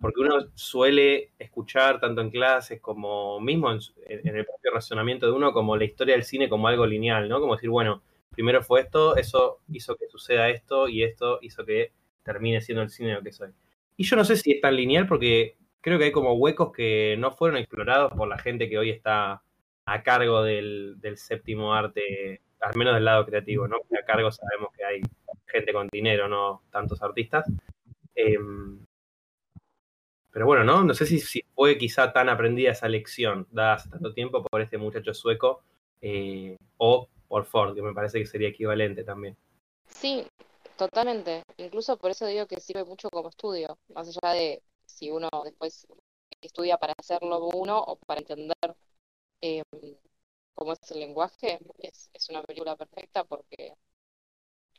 [0.00, 5.52] porque uno suele escuchar tanto en clases como mismo en, el propio razonamiento de uno
[5.52, 7.40] como la historia del cine como algo lineal, ¿no?
[7.40, 8.02] Como decir, bueno,
[8.38, 11.90] primero fue esto, eso hizo que suceda esto y esto hizo que
[12.22, 13.50] termine siendo el cine lo que soy.
[13.96, 17.16] Y yo no sé si es tan lineal porque creo que hay como huecos que
[17.18, 19.42] no fueron explorados por la gente que hoy está
[19.86, 23.78] a cargo del, séptimo arte, al menos del lado creativo, ¿no?
[23.78, 25.00] Porque a cargo sabemos que hay
[25.46, 27.44] gente con dinero, no tantos artistas.
[28.14, 28.78] Em,
[30.30, 30.84] pero bueno, ¿no?
[30.84, 34.60] No sé si, si, fue quizá tan aprendida esa lección, dada hace tanto tiempo por
[34.60, 35.64] este muchacho sueco,
[36.00, 39.36] eh, o por Ford, que me parece que sería equivalente también.
[39.86, 40.26] Sí,
[40.76, 41.42] totalmente.
[41.58, 45.86] Incluso por eso digo que sirve mucho como estudio, más allá de si uno después
[46.40, 48.76] estudia para hacerlo uno o para entender
[49.40, 49.62] eh,
[50.54, 53.74] cómo es el lenguaje, es, es una película perfecta porque,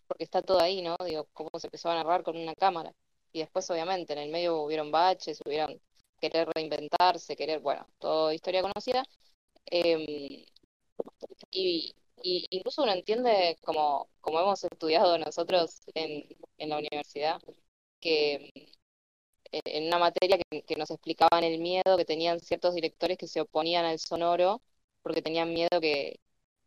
[0.07, 0.95] porque está todo ahí, ¿no?
[1.05, 2.93] Digo, cómo se empezó a narrar con una cámara
[3.31, 5.79] y después obviamente en el medio hubieron baches, hubieron
[6.19, 9.03] querer reinventarse, querer, bueno, toda historia conocida.
[9.65, 10.45] Em,
[11.51, 16.23] y, incluso uno entiende, como, como hemos estudiado nosotros en,
[16.57, 17.41] en la universidad,
[17.99, 18.51] que
[19.51, 23.41] eh, en una materia que, nos explicaban el miedo que tenían ciertos directores que se
[23.41, 24.61] oponían al sonoro
[25.01, 26.19] porque tenían miedo que,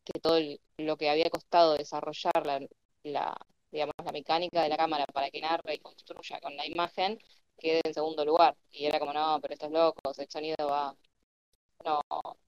[0.04, 0.38] que todo
[0.78, 2.60] lo que había costado desarrollar la,
[3.04, 3.36] la,
[3.70, 7.18] digamos, la mecánica de la cámara para que narre y construya con la imagen
[7.58, 8.56] quede en segundo lugar.
[8.72, 10.96] Y era como, no, pero esto es loco, el sonido va,
[11.84, 12.00] no,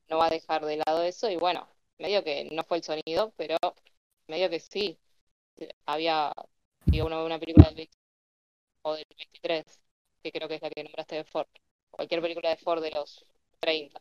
[0.09, 1.31] no va a dejar de lado eso.
[1.31, 3.57] Y bueno, medio que no fue el sonido, pero
[4.29, 4.99] medio que sí.
[5.87, 6.33] Había,
[6.87, 7.89] digo, una, una película del
[8.83, 9.65] o del 23,
[10.23, 11.47] que creo que es la que nombraste de Ford.
[11.91, 13.25] Cualquier película de Ford de los
[13.61, 14.01] 30.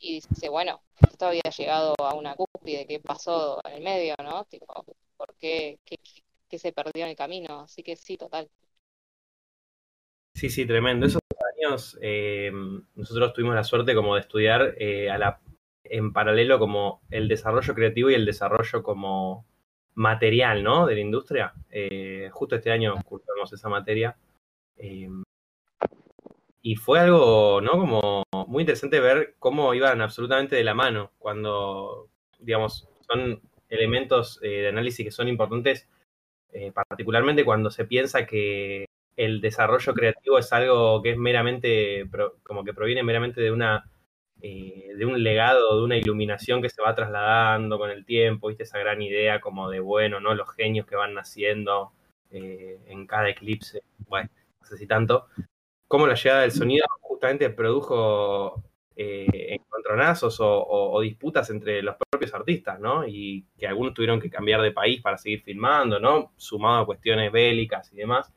[0.00, 4.44] Y dice, bueno, esto había llegado a una cúspide, ¿qué pasó en el medio, no?
[4.46, 4.84] Tipo,
[5.16, 7.60] ¿por qué, qué, se perdió en el camino.
[7.60, 8.50] Así que sí, total.
[10.34, 11.06] Sí, sí, tremendo.
[11.06, 11.22] Esos
[11.56, 12.50] años eh,
[12.94, 15.40] nosotros tuvimos la suerte como de estudiar eh, a la,
[15.92, 19.46] en paralelo como el desarrollo creativo y el desarrollo como
[19.94, 20.86] material, ¿no?
[20.86, 21.52] De la industria.
[21.70, 24.16] Eh, justo este año cursamos esa materia.
[26.64, 27.72] y fue algo, ¿no?
[27.72, 34.68] Como muy interesante ver cómo iban absolutamente de la mano cuando, digamos, son elementos de
[34.68, 35.88] análisis que son importantes
[36.52, 38.84] eh, particularmente cuando se piensa que
[39.16, 42.06] el desarrollo creativo es algo que es meramente,
[42.42, 43.90] como que proviene meramente de una
[44.44, 48.64] eh, de un legado, de una iluminación que se va trasladando con el tiempo, ¿viste?
[48.64, 50.34] Esa gran idea como de, bueno, ¿no?
[50.34, 51.92] Los genios que van naciendo
[52.32, 54.28] eh, en cada eclipse, bueno,
[54.60, 55.26] no sé si tanto.
[55.86, 58.60] Cómo la llegada del sonido justamente produjo
[58.96, 63.06] eh, encontronazos o, disputas entre los propios artistas, ¿no?
[63.06, 66.32] Y que algunos tuvieron que cambiar de país para seguir filmando, ¿no?
[66.36, 68.32] Sumado a cuestiones bélicas y demás.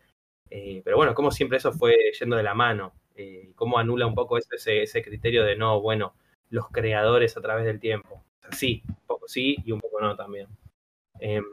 [0.50, 4.38] pero bueno, como siempre eso fue yendo de la mano eh, cómo anula un poco
[4.38, 6.16] ese, ese, criterio de no, bueno,
[6.50, 8.24] los creadores a través del tiempo.
[8.52, 10.48] sí, un poco sí y un poco no también.
[11.20, 11.44] Em,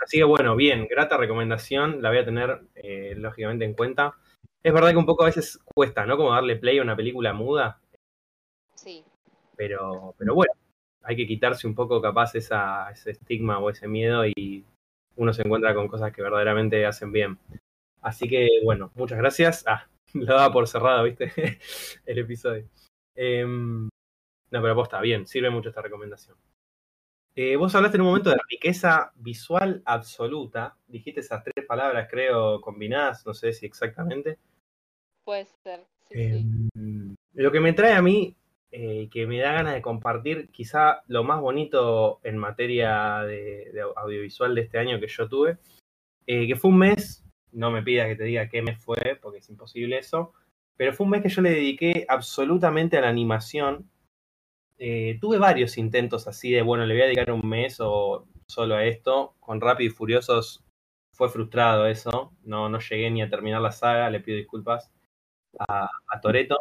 [0.00, 4.14] así que bueno, bien, grata recomendación, la voy a tener eh, lógicamente en cuenta.
[4.62, 6.16] Es verdad que un poco a veces cuesta, ¿no?
[6.16, 7.80] Como darle play a una película muda.
[8.74, 9.04] Sí.
[9.56, 10.52] Pero, pero bueno,
[11.02, 14.64] hay que quitarse un poco capaz esa, ese estigma o ese miedo y
[15.16, 17.38] uno se encuentra con cosas que verdaderamente hacen bien.
[18.02, 19.64] Así que bueno, muchas gracias.
[19.66, 19.86] Ah,
[20.26, 21.32] lo daba por cerrado, ¿viste?
[22.06, 22.68] el episodio.
[23.14, 23.88] Em,
[24.50, 26.36] no, pero está bien, sirve mucho esta recomendación.
[27.34, 30.76] Eh, vos hablaste en un momento de riqueza visual absoluta.
[30.86, 34.38] Dijiste esas tres palabras, creo, combinadas, no sé si exactamente.
[35.22, 35.84] Puede ser.
[36.10, 38.34] Em, lo que me trae a mí,
[38.70, 44.54] eh, que me da ganas de compartir, quizá lo más bonito en materia de, audiovisual
[44.54, 45.58] de este año que yo tuve,
[46.26, 47.25] eh, que fue un mes
[47.56, 50.32] no me pidas que te diga qué mes fue, porque es imposible eso,
[50.76, 53.90] pero fue un mes que yo le dediqué absolutamente a la animación.
[54.78, 58.76] Eh, tuve varios intentos así de, bueno, le voy a dedicar un mes o solo
[58.76, 59.34] a esto.
[59.40, 60.64] Con Rápido y Furiosos
[61.12, 64.92] fue frustrado eso, no, no llegué ni a terminar la saga, le pido disculpas
[65.58, 65.88] a,
[66.20, 66.58] Toreto.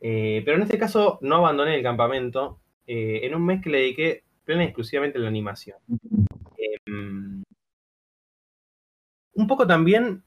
[0.00, 3.78] Eh, pero en este caso no abandoné el campamento eh, en un mes que le
[3.78, 5.78] dediqué plena y exclusivamente a la animación.
[6.86, 7.42] Em,
[9.34, 10.22] un poco también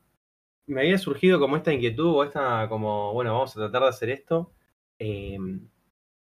[0.68, 4.10] me había surgido como esta inquietud o esta como, bueno, vamos a tratar de hacer
[4.10, 4.54] esto.
[5.00, 5.70] Em,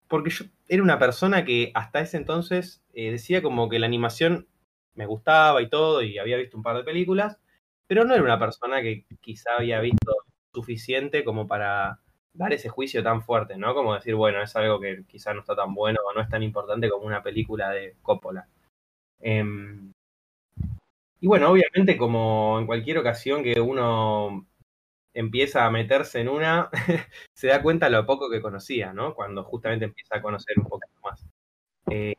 [0.08, 4.48] porque yo era una persona que hasta ese entonces eh, decía como que la animación
[4.96, 7.40] me gustaba y todo, y había visto un par de películas,
[7.88, 10.14] pero no era una persona que quizá había visto
[10.54, 12.02] suficiente como para
[12.34, 13.74] dar ese juicio tan fuerte, ¿no?
[13.76, 16.44] Como decir, bueno, es algo que quizá no está tan bueno o no es tan
[16.44, 18.48] importante como una película de Coppola.
[19.20, 19.94] Em,
[21.20, 24.48] y bueno, obviamente como en cualquier ocasión que uno
[25.18, 26.70] empieza a meterse en una,
[27.34, 29.16] se da cuenta lo poco que conocía, ¿no?
[29.16, 31.26] Cuando justamente empieza a conocer un poquito más.
[31.90, 32.16] Eh,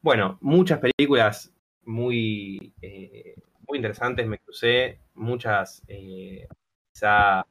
[0.00, 1.52] bueno, muchas películas
[1.84, 3.34] muy, eh,
[3.66, 6.46] muy interesantes me crucé, muchas eh,
[6.92, 7.44] quizá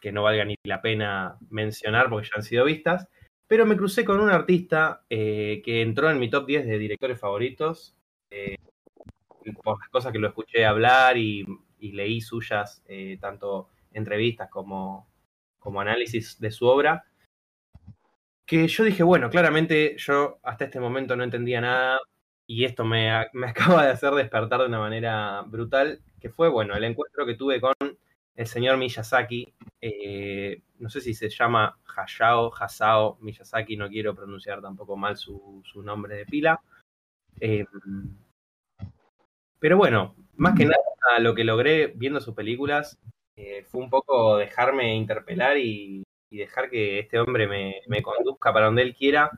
[0.00, 3.06] que no valga ni la pena mencionar porque ya han sido vistas,
[3.46, 7.96] pero me crucé con un artista que entró en mi top 10 de directores favoritos,
[9.52, 11.46] por las cosas que lo escuché hablar y,
[11.80, 15.06] leí suyas, eh, tanto entrevistas como,
[15.78, 17.04] análisis de su obra,
[18.46, 21.98] que yo dije, bueno, claramente yo hasta este momento no entendía nada
[22.46, 23.10] y esto me,
[23.46, 27.60] acaba de hacer despertar de una manera brutal, que fue, bueno, el encuentro que tuve
[27.60, 27.74] con
[28.34, 34.62] el señor Miyazaki, eh, no sé si se llama Hayao, Hasao Miyazaki, no quiero pronunciar
[34.62, 36.60] tampoco mal su, nombre de pila.
[37.40, 37.66] Eh,
[39.58, 40.78] pero bueno, más que nada
[41.20, 42.98] lo que logré viendo sus películas
[43.36, 48.82] eh, fue un poco dejarme interpelar y, dejar que este hombre me, conduzca para donde
[48.82, 49.30] él quiera.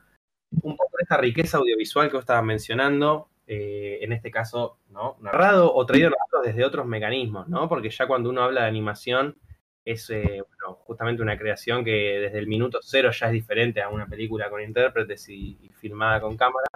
[0.61, 5.15] Un poco de esta riqueza audiovisual que vos estabas mencionando, eh, en este caso, ¿no?
[5.21, 6.11] Narrado o traído
[6.43, 7.69] desde otros mecanismos, ¿no?
[7.69, 9.37] Porque ya cuando uno habla de animación,
[9.85, 10.43] es eh,
[10.79, 14.61] justamente una creación que desde el minuto cero ya es diferente a una película con
[14.61, 16.67] intérpretes y, y filmada con cámara.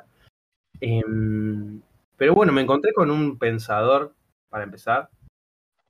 [0.80, 1.82] Em,
[2.18, 4.14] pero bueno, me encontré con un pensador,
[4.50, 5.10] para empezar,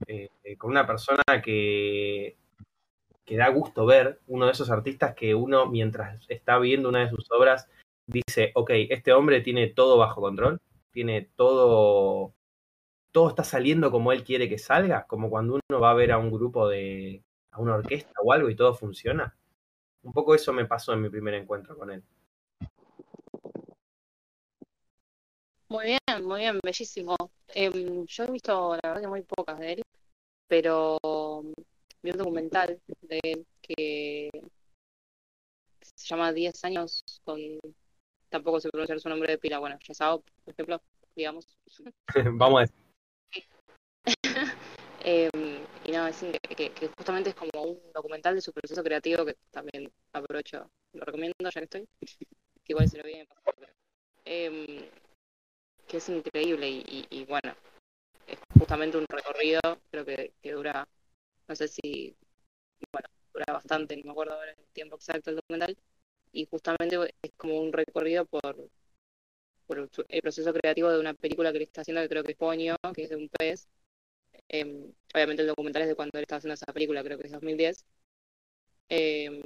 [0.08, 2.38] eh, eh, con una persona que,
[3.26, 7.10] que da gusto ver, uno de esos artistas que uno mientras está viendo una de
[7.10, 7.68] sus obras
[8.08, 10.62] dice, ok, este hombre tiene todo bajo control,
[10.92, 12.34] tiene todo,
[13.12, 16.18] todo está saliendo como él quiere que salga, como cuando uno va a ver a
[16.18, 19.36] un grupo de, a una orquesta o algo y todo funciona.
[20.04, 22.04] Un poco eso me pasó en mi primer encuentro con él.
[25.76, 27.18] Muy bien, muy bien, bellísimo.
[27.50, 29.82] Em, yo he visto, la verdad, que muy pocas de él,
[30.48, 30.98] pero
[32.02, 34.30] vi un documental de él que
[35.82, 37.42] se llama 10 años con.
[38.30, 39.60] Tampoco sé pronunciar su nombre de pila.
[39.60, 40.82] Bueno, Yasao, por ejemplo,
[41.14, 41.46] digamos.
[42.40, 43.46] Vamos a decir.
[45.08, 46.18] Em, y no, es
[46.56, 51.06] que, que, justamente es como un documental de su proceso creativo que también aprovecho, lo
[51.06, 53.28] recomiendo ya que estoy, que igual se lo vi en
[54.26, 54.90] eh,
[55.88, 57.54] que es increíble y, bueno,
[58.28, 59.60] es justamente un recorrido,
[59.92, 60.88] creo que, dura,
[61.48, 62.16] no sé si,
[62.92, 65.78] bueno, dura bastante, no me acuerdo ahora el tiempo exacto del documental,
[66.32, 68.70] y justamente es como un recorrido por,
[69.68, 72.38] por el proceso creativo de una película que le está haciendo, que creo que es
[72.38, 73.68] Poño, que es de un pez.
[74.50, 77.32] Em, obviamente el documental es de cuando él estaba haciendo esa película, creo que es
[77.32, 77.86] 2010.
[78.90, 79.42] Em,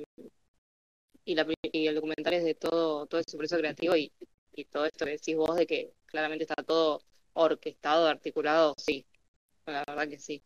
[1.25, 1.35] y,
[1.71, 4.11] y el documental es de todo, todo ese proceso creativo y,
[4.53, 7.01] y todo esto que decís vos de que claramente está todo
[7.33, 9.05] orquestado, articulado, sí,
[9.65, 10.43] la verdad que sí.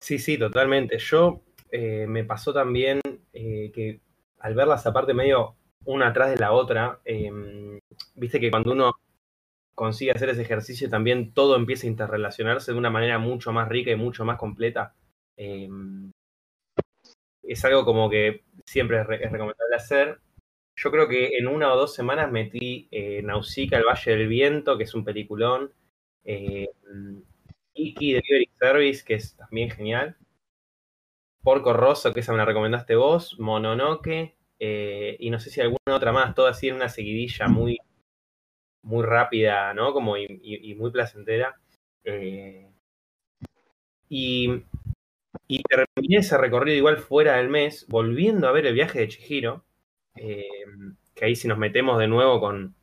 [0.00, 0.98] Sí, sí, totalmente.
[0.98, 3.00] Yo eh, me pasó también
[3.32, 4.00] eh, que
[4.38, 7.78] al verlas aparte medio una atrás de la otra, em,
[8.14, 8.92] viste que cuando uno
[9.74, 13.90] consigue hacer ese ejercicio también todo empieza a interrelacionarse de una manera mucho más rica
[13.90, 14.94] y mucho más completa.
[15.36, 16.10] Em,
[17.42, 20.20] es algo como que siempre es, recomendable hacer.
[20.82, 24.78] Yo creo que en una o dos semanas metí eh, Nausicaa, El Valle del Viento,
[24.78, 25.74] que es un peliculón.
[26.24, 26.70] Eh,
[27.74, 30.16] Iki Delivery Service, que es también genial.
[31.42, 33.38] Porco Rosso, que esa me la recomendaste vos.
[33.38, 34.36] Mononoke.
[34.58, 37.78] Eh, y no sé si alguna otra más, todo así en una seguidilla muy,
[38.82, 39.92] muy rápida, ¿no?
[39.92, 41.60] Como y, muy placentera.
[42.04, 42.70] Eh,
[44.08, 44.62] y,
[45.46, 49.64] y, terminé ese recorrido igual fuera del mes, volviendo a ver el viaje de Chihiro,
[50.16, 50.44] eh,
[51.14, 52.74] que ahí si nos metemos de nuevo con,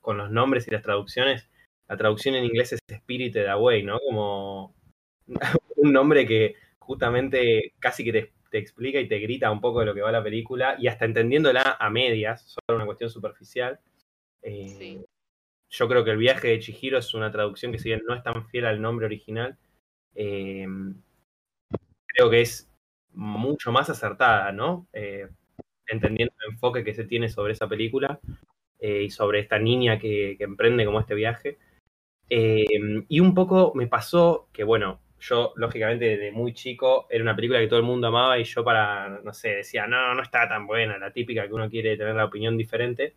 [0.00, 1.48] con los nombres y las traducciones,
[1.88, 3.98] la traducción en inglés es Spirited Away, ¿no?
[4.00, 4.74] Como
[5.76, 9.94] un nombre que justamente casi que te, explica y te grita un poco de lo
[9.94, 13.78] que va la película y hasta entendiéndola a medias, solo una cuestión superficial.
[14.40, 15.04] Eh,
[15.68, 18.22] yo creo que el viaje de Chihiro es una traducción que si bien no es
[18.22, 19.58] tan fiel al nombre original,
[20.14, 20.66] eh,
[22.06, 22.70] creo que es
[23.12, 24.86] mucho más acertada, ¿no?
[24.92, 25.28] Eh,
[25.88, 28.20] entendiendo el enfoque que se tiene sobre esa película
[28.78, 31.58] y sobre esta niña que, emprende como este viaje.
[32.28, 37.58] y un poco me pasó que, bueno, yo, lógicamente, desde muy chico, era una película
[37.58, 40.66] que todo el mundo amaba y yo para, no sé, decía, no, no está tan
[40.66, 43.16] buena, la típica que uno quiere tener la opinión diferente.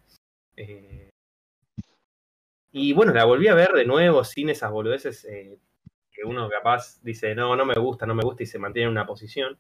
[0.56, 1.10] Eh,
[2.72, 5.58] y bueno, la volví a ver de nuevo sin esas boludeces eh,
[6.12, 8.92] que uno capaz dice, no, no me gusta, no me gusta y se mantiene en
[8.92, 9.58] una posición.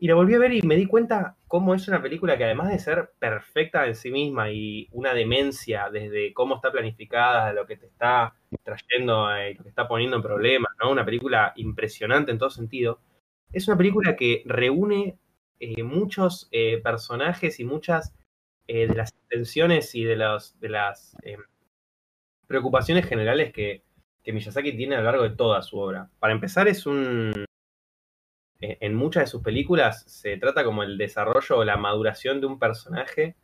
[0.00, 2.70] Y la volví a ver y me di cuenta cómo es una película que además
[2.70, 7.76] de ser perfecta en sí misma y una demencia desde cómo está planificada, lo que
[7.76, 10.92] te está trayendo, eh, lo que está poniendo en problemas, ¿no?
[10.92, 13.00] Una película impresionante en todo sentido.
[13.52, 15.18] Es una película que reúne
[15.58, 18.14] eh, muchos eh, personajes y muchas
[18.68, 21.16] de las intenciones y de, de las
[22.46, 23.82] preocupaciones generales que,
[24.28, 26.10] que Miyazaki tiene a lo largo de toda su obra.
[26.18, 27.44] Para empezar, es un, eh,
[28.60, 32.58] en muchas de sus películas se trata como el desarrollo o la maduración de un
[32.58, 33.36] personaje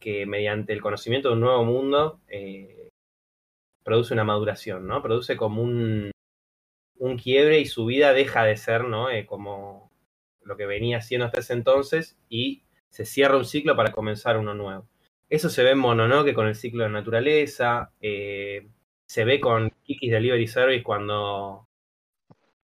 [0.00, 2.90] que mediante el conocimiento de un nuevo mundo eh,
[3.84, 5.00] produce una maduración, ¿no?
[5.00, 6.10] Produce como un,
[6.98, 9.10] un quiebre y su vida deja de ser, ¿no?
[9.10, 9.92] Eh, como
[10.42, 14.54] lo que venía siendo hasta ese entonces y se cierra un ciclo para comenzar uno
[14.54, 14.88] nuevo.
[15.30, 20.46] Eso se ve en Mononoke con el ciclo de naturaleza, se ve con Kiki's Delivery
[20.46, 21.68] Service cuando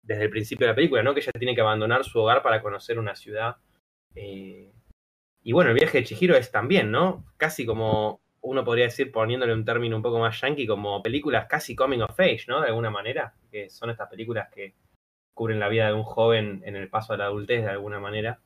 [0.02, 1.14] desde el principio de la película, ¿no?
[1.14, 3.56] Que ella tiene que abandonar su hogar para conocer una ciudad.
[4.14, 4.72] Eh,
[5.42, 7.24] y bueno, el viaje de Chihiro es también, ¿no?
[7.36, 11.76] Casi como uno podría decir, poniéndole un término un poco más yankee, como películas casi
[11.76, 12.60] coming of age, ¿no?
[12.60, 14.74] De alguna manera, que son estas películas que
[15.34, 18.40] cubren la vida de un joven en el paso a la adultez de alguna manera.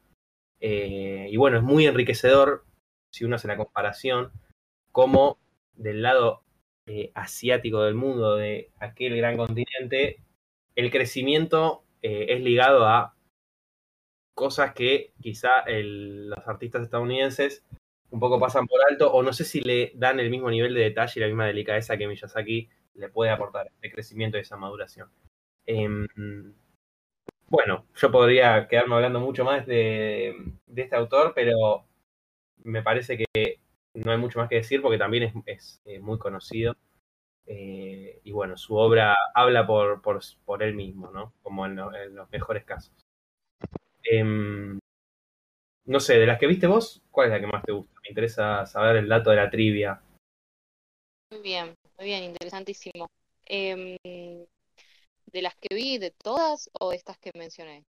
[0.61, 2.65] Eh, y bueno, es muy enriquecedor,
[3.11, 4.33] si uno hace la comparación,
[4.93, 5.39] como
[5.75, 6.43] del lado
[6.87, 10.21] eh, asiático del mundo, de aquel gran continente,
[10.77, 13.17] el crecimiento eh, es ligado a
[14.35, 17.65] cosas que quizá los artistas estadounidenses
[18.11, 20.83] un poco pasan por alto o no sé si le dan el mismo nivel de
[20.83, 25.11] detalle y la misma delicadeza que Miyazaki le puede aportar de crecimiento y esa maduración.
[25.67, 26.07] Em,
[27.49, 30.35] bueno, yo podría quedarme hablando mucho más de,
[30.75, 31.87] este autor, pero
[32.59, 33.61] me parece que
[33.95, 36.77] no hay mucho más que decir porque también es, eh, muy conocido.
[37.47, 41.33] Eh, y bueno, su obra habla por, por, él mismo, ¿no?
[41.43, 42.93] Como en, los mejores casos.
[44.03, 44.79] Em,
[45.85, 48.01] no sé, de las que viste vos, ¿cuál es la que más te gusta?
[48.03, 50.01] Me interesa saber el dato de la trivia.
[51.31, 53.09] Muy bien, muy bien, interesantísimo.
[53.45, 57.85] Em, ¿De las que vi, de todas o de estas que mencioné?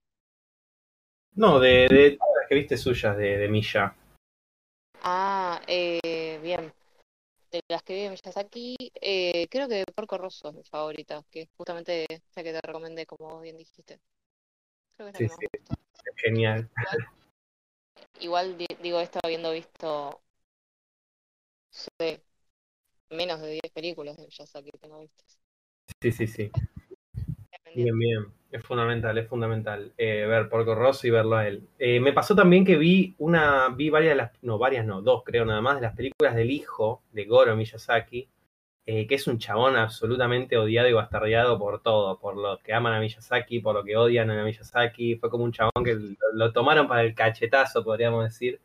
[1.34, 3.96] No, de, de todas las que viste suyas, de, de Milla.
[5.02, 6.74] Ah, eh, bien
[7.56, 11.42] de las que vi en Miyazaki, eh, creo que Porco Rosso es mi favorita, que
[11.44, 14.00] es justamente la que te recomendé, como bien dijiste.
[14.96, 15.76] Creo que es sí, sí.
[16.18, 16.70] Genial.
[18.20, 20.22] Igual, digo esto habiendo visto
[23.10, 25.40] menos de 10 películas de Miyazaki que tengo vistas.
[26.02, 26.52] Sí, sí, sí.
[27.74, 28.34] Bien, bien.
[28.56, 31.68] Es fundamental, es fundamental eh, ver Porco Rosso y verlo a él.
[31.78, 35.24] Eh, me pasó también que vi una, vi varias de las, no, varias no, dos
[35.26, 38.30] creo nada más, de las películas del hijo de Goro Miyazaki,
[38.86, 42.94] eh, que es un chabón absolutamente odiado y bastardeado por todo, por los que aman
[42.94, 45.18] a Miyazaki, por lo que odian a Miyazaki.
[45.18, 45.98] Fue como un chabón que
[46.32, 48.62] lo, tomaron para el cachetazo, podríamos decir.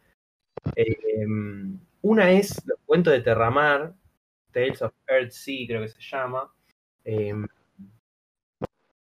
[2.02, 3.92] una es Los cuentos de Terramar,
[4.52, 6.48] Tales of Earth Sea, creo que se llama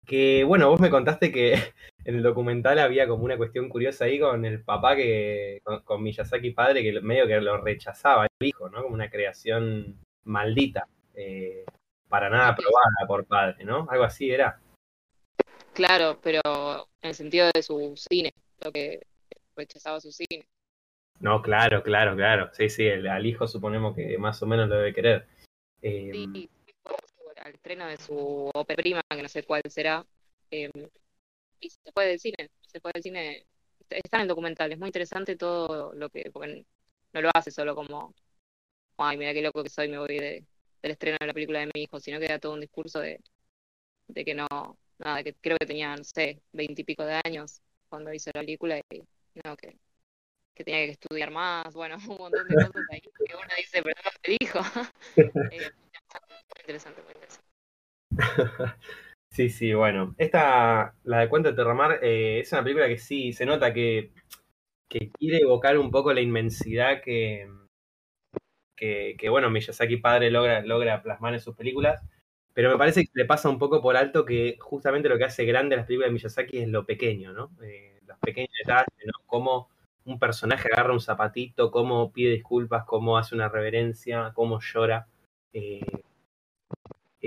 [0.06, 1.52] que bueno, vos me contaste que
[2.04, 6.50] en el documental había como una cuestión curiosa ahí con el papá que, con, Miyazaki
[6.50, 8.82] padre, que medio que lo rechazaba el hijo, ¿no?
[8.82, 11.64] Como una creación maldita, eh,
[12.08, 13.86] para nada aprobada por padre, ¿no?
[13.90, 14.60] Algo así era.
[15.74, 18.32] Claro, pero en el sentido de su cine,
[18.64, 19.06] lo que
[19.54, 20.46] rechazaba su cine.
[21.18, 22.50] No, claro, claro, claro.
[22.52, 25.26] Sí, sí, el, al hijo suponemos que más o menos lo debe querer.
[25.82, 26.50] Eh, sí,
[27.46, 30.04] al estreno de su ópera prima, que no sé cuál será.
[30.50, 30.70] Eh,
[31.60, 33.46] y se puede del cine, se puede del cine.
[33.88, 36.30] Está en documental, es muy interesante todo lo que.
[36.32, 36.64] Porque
[37.12, 38.14] no lo hace solo como.
[38.98, 40.44] Ay, mira qué loco que soy, me voy de,
[40.82, 43.20] del estreno de la película de mi hijo, sino que da todo un discurso de,
[44.08, 44.46] de que no.
[44.98, 49.02] Nada, que creo que tenía, no sé, veintipico de años cuando hizo la película y
[49.44, 49.76] no, que,
[50.54, 54.00] que tenía que estudiar más, bueno, un montón de cosas ahí que uno dice, pero
[54.04, 54.58] no te dijo.
[55.52, 55.70] eh,
[56.60, 57.14] interesante, muy
[59.30, 60.14] sí, sí, bueno.
[60.18, 64.12] Esta, la de Cuento de Terramar, eh, es una película que sí, se nota que,
[64.88, 67.48] que quiere evocar un poco la inmensidad que,
[68.76, 72.02] que, que, bueno, Miyazaki padre logra, logra plasmar en sus películas.
[72.54, 75.44] Pero me parece que le pasa un poco por alto que justamente lo que hace
[75.44, 77.50] grande las películas de Miyazaki es lo pequeño, ¿no?
[77.62, 79.12] Eh, los pequeños detalles, ¿no?
[79.26, 79.68] Cómo
[80.06, 85.06] un personaje agarra un zapatito, cómo pide disculpas, cómo hace una reverencia, cómo llora.
[85.52, 85.84] Eh,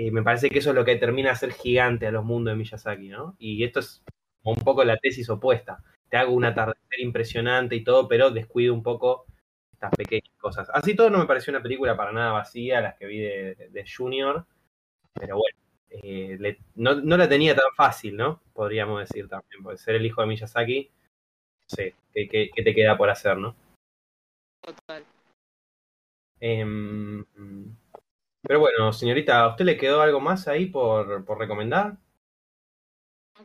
[0.00, 2.52] eh, me parece que eso es lo que termina a ser gigante a los mundos
[2.52, 3.36] de Miyazaki, ¿no?
[3.38, 4.02] Y esto es
[4.42, 5.84] un poco la tesis opuesta.
[6.08, 9.26] Te hago un atardecer impresionante y todo, pero descuido un poco
[9.70, 10.70] estas pequeñas cosas.
[10.72, 14.46] Así todo no me pareció una película para nada vacía, las que vi de, Junior,
[15.12, 15.58] pero bueno,
[15.90, 18.40] eh, no, la tenía tan fácil, ¿no?
[18.54, 20.90] Podríamos decir también, porque ser el hijo de Miyazaki,
[21.60, 23.54] no sé, ¿qué, te queda por hacer, no?
[24.62, 25.04] Total.
[26.40, 27.22] Em,
[28.50, 31.96] pero bueno, señorita, ¿a usted le quedó algo más ahí por, por recomendar?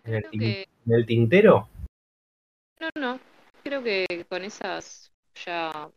[0.03, 1.69] ¿En el, tintero?
[2.79, 3.19] No, no.
[3.63, 5.13] Creo que con esas
[5.45, 5.91] ya,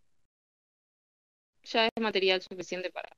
[1.62, 3.08] ya es material suficiente para...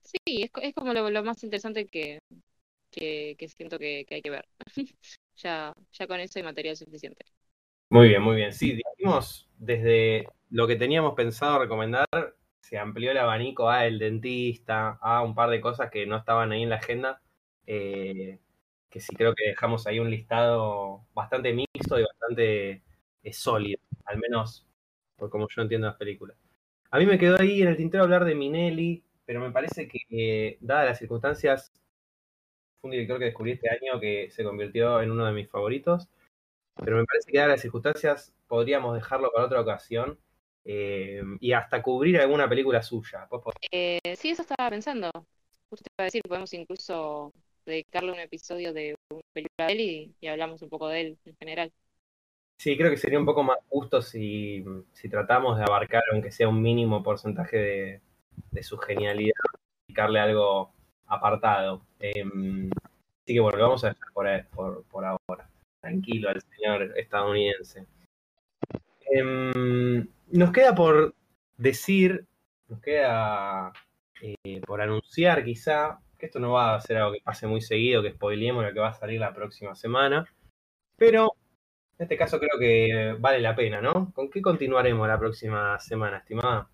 [0.00, 2.18] Sí, es, es como lo, más interesante que,
[2.90, 4.48] que, siento que, hay que ver.
[5.36, 7.26] ya, ya con eso hay material suficiente.
[7.90, 8.54] Muy bien, muy bien.
[8.54, 12.06] Sí, dijimos desde lo que teníamos pensado recomendar
[12.68, 16.52] se amplió el abanico a el dentista, a un par de cosas que no estaban
[16.52, 17.22] ahí en la agenda,
[17.66, 18.38] eh,
[18.90, 22.82] que sí creo que dejamos ahí un listado bastante mixto y bastante
[23.22, 24.66] eh, sólido, al menos
[25.16, 26.36] por como yo entiendo las películas.
[26.90, 30.00] A mí me quedó ahí en el tintero hablar de Minelli, pero me parece que,
[30.10, 31.72] eh, dadas las circunstancias,
[32.80, 36.08] fue un director que descubrí este año que se convirtió en uno de mis favoritos,
[36.76, 40.18] pero me parece que dadas las circunstancias podríamos dejarlo para otra ocasión
[40.70, 43.26] eh, y hasta cubrir alguna película suya.
[43.72, 45.10] Eh, sí, eso estaba pensando.
[45.70, 47.32] Justo te iba a decir, podemos incluso
[47.64, 49.80] dedicarle un episodio de una película de él
[50.20, 51.72] y, hablamos un poco de él en general.
[52.58, 54.62] Sí, creo que sería un poco más justo si,
[54.92, 58.00] si tratamos de abarcar, aunque sea un mínimo porcentaje de,
[58.50, 59.32] de su genialidad,
[59.86, 60.74] dedicarle algo
[61.06, 61.86] apartado.
[61.98, 62.68] Em,
[63.22, 65.48] así que bueno, lo vamos a dejar por, por, por ahora.
[65.80, 67.86] Tranquilo al señor estadounidense.
[69.10, 71.14] Em, nos queda por
[71.56, 72.26] decir,
[72.68, 73.72] nos queda
[74.22, 78.02] eh, por anunciar quizá, que esto no va a ser algo que pase muy seguido,
[78.02, 80.26] que spoilemos lo que va a salir la próxima semana,
[80.96, 81.32] pero
[81.98, 84.12] en este caso creo que vale la pena, ¿no?
[84.12, 86.68] ¿Con qué continuaremos la próxima semana, estimada?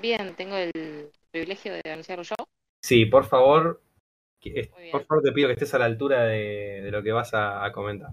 [0.00, 2.34] Bien, tengo el privilegio de anunciarlo yo.
[2.82, 3.82] Sí, por favor,
[4.92, 7.72] por favor te pido que estés a la altura de, lo que vas a, a
[7.72, 8.10] comentar.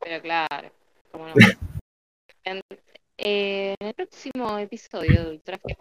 [0.00, 0.70] Pero claro,
[1.10, 1.34] como no.
[3.22, 5.76] En, el próximo episodio de Ultraje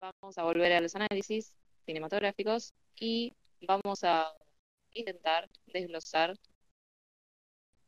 [0.00, 1.54] vamos a volver a los análisis
[1.86, 4.34] cinematográficos y vamos a
[4.92, 6.34] intentar desglosar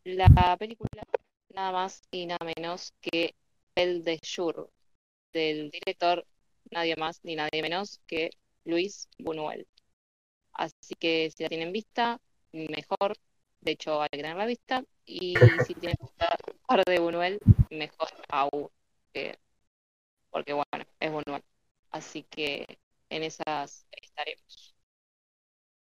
[0.05, 1.03] la película
[1.53, 3.35] nada más y nada menos que
[3.75, 4.69] El de Jure
[5.33, 6.25] del director
[6.71, 8.31] nadie más ni nadie menos que
[8.65, 9.67] Luis Buñuel.
[10.53, 12.21] Así que si la tienen vista,
[12.53, 13.15] mejor.
[13.63, 14.85] De hecho, hay que tenerla vista.
[15.07, 15.35] Y
[15.67, 15.97] si tienen
[16.67, 17.41] par de Buñuel,
[17.73, 18.69] mejor aún.
[20.31, 21.43] porque bueno, es Buñuel.
[21.91, 22.79] Así que
[23.11, 24.75] en esas estaremos.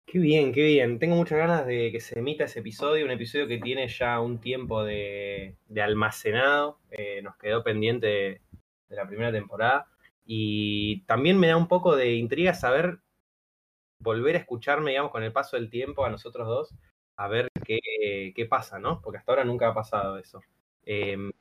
[0.05, 0.99] Qué bien, qué bien.
[0.99, 4.41] Tengo muchas ganas de que se emita ese episodio, un episodio que tiene ya un
[4.41, 6.80] tiempo de, almacenado.
[6.91, 8.41] Eh, nos quedó pendiente de,
[8.89, 9.88] la primera temporada.
[10.26, 12.99] Y también me da un poco de intriga saber,
[13.99, 16.76] volver a escucharme, digamos, con el paso del tiempo a nosotros dos,
[17.15, 19.01] a ver qué, qué pasa, ¿no?
[19.01, 20.41] Porque hasta ahora nunca ha pasado eso.
[20.85, 21.31] Em,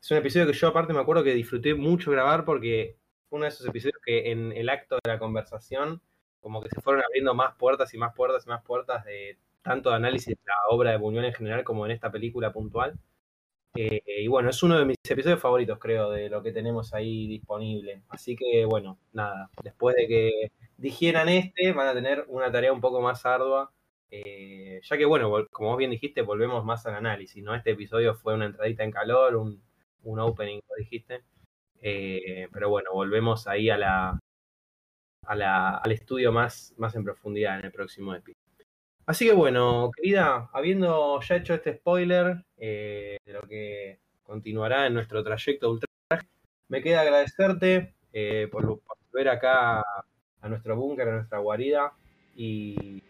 [0.00, 2.96] es un episodio que yo aparte me acuerdo que disfruté mucho grabar porque
[3.28, 6.00] fue uno de esos episodios que en el acto de la conversación
[6.40, 9.90] como que se fueron abriendo más puertas y más puertas y más puertas de tanto
[9.90, 12.96] de análisis de la obra de Buñuel en general como en esta película puntual.
[13.74, 17.26] Eh, y bueno, es uno de mis episodios favoritos, creo, de lo que tenemos ahí
[17.26, 18.02] disponible.
[18.08, 22.80] Así que bueno, nada, después de que digieran este, van a tener una tarea un
[22.80, 23.72] poco más ardua.
[24.10, 27.54] Eh, ya que bueno, como vos bien dijiste, volvemos más al análisis, ¿no?
[27.54, 29.62] Este episodio fue una entradita en calor, un,
[30.04, 31.22] un opening, como dijiste.
[31.80, 34.18] Eh, pero bueno, volvemos ahí a la,
[35.22, 38.44] al estudio más, más en profundidad en el próximo episodio.
[39.06, 44.94] Así que bueno, querida, habiendo ya hecho este spoiler eh, de lo que continuará en
[44.94, 45.88] nuestro trayecto ultra,
[46.68, 49.80] me queda agradecerte eh, por, volver acá
[50.40, 51.92] a nuestro búnker, a nuestra guarida
[52.34, 53.02] y,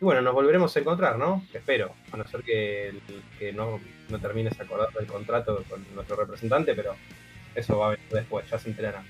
[0.00, 1.44] bueno, nos volveremos a encontrar, ¿no?
[1.52, 2.94] Espero, a no ser que,
[3.38, 6.94] que no, no termines acordando el contrato con nuestro representante, pero
[7.54, 9.04] eso va a venir después, ya se enterará.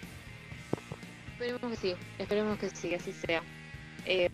[1.33, 3.43] Esperemos que sí, esperemos que sí, que así sea.
[4.07, 4.31] Eh,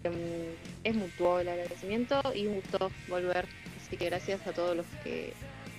[0.85, 3.47] es mutuo el agradecimiento y un gusto volver.
[3.81, 5.33] Así que gracias a todos los que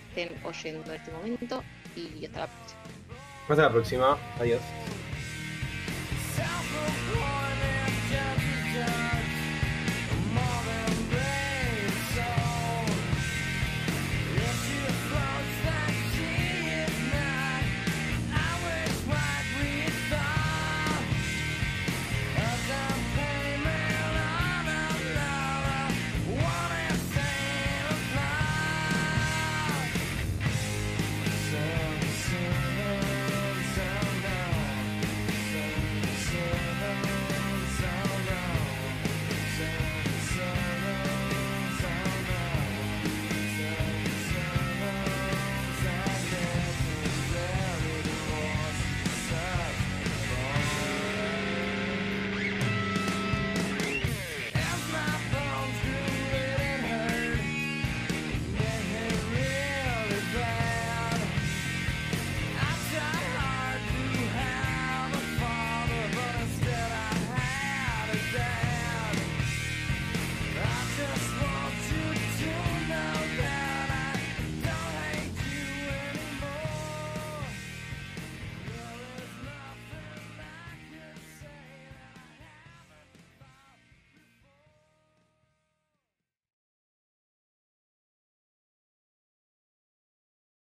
[0.10, 1.64] estén oyendo en este momento
[1.95, 2.81] y hasta la próxima.
[3.49, 4.18] Hasta la próxima.
[4.39, 4.61] Adiós.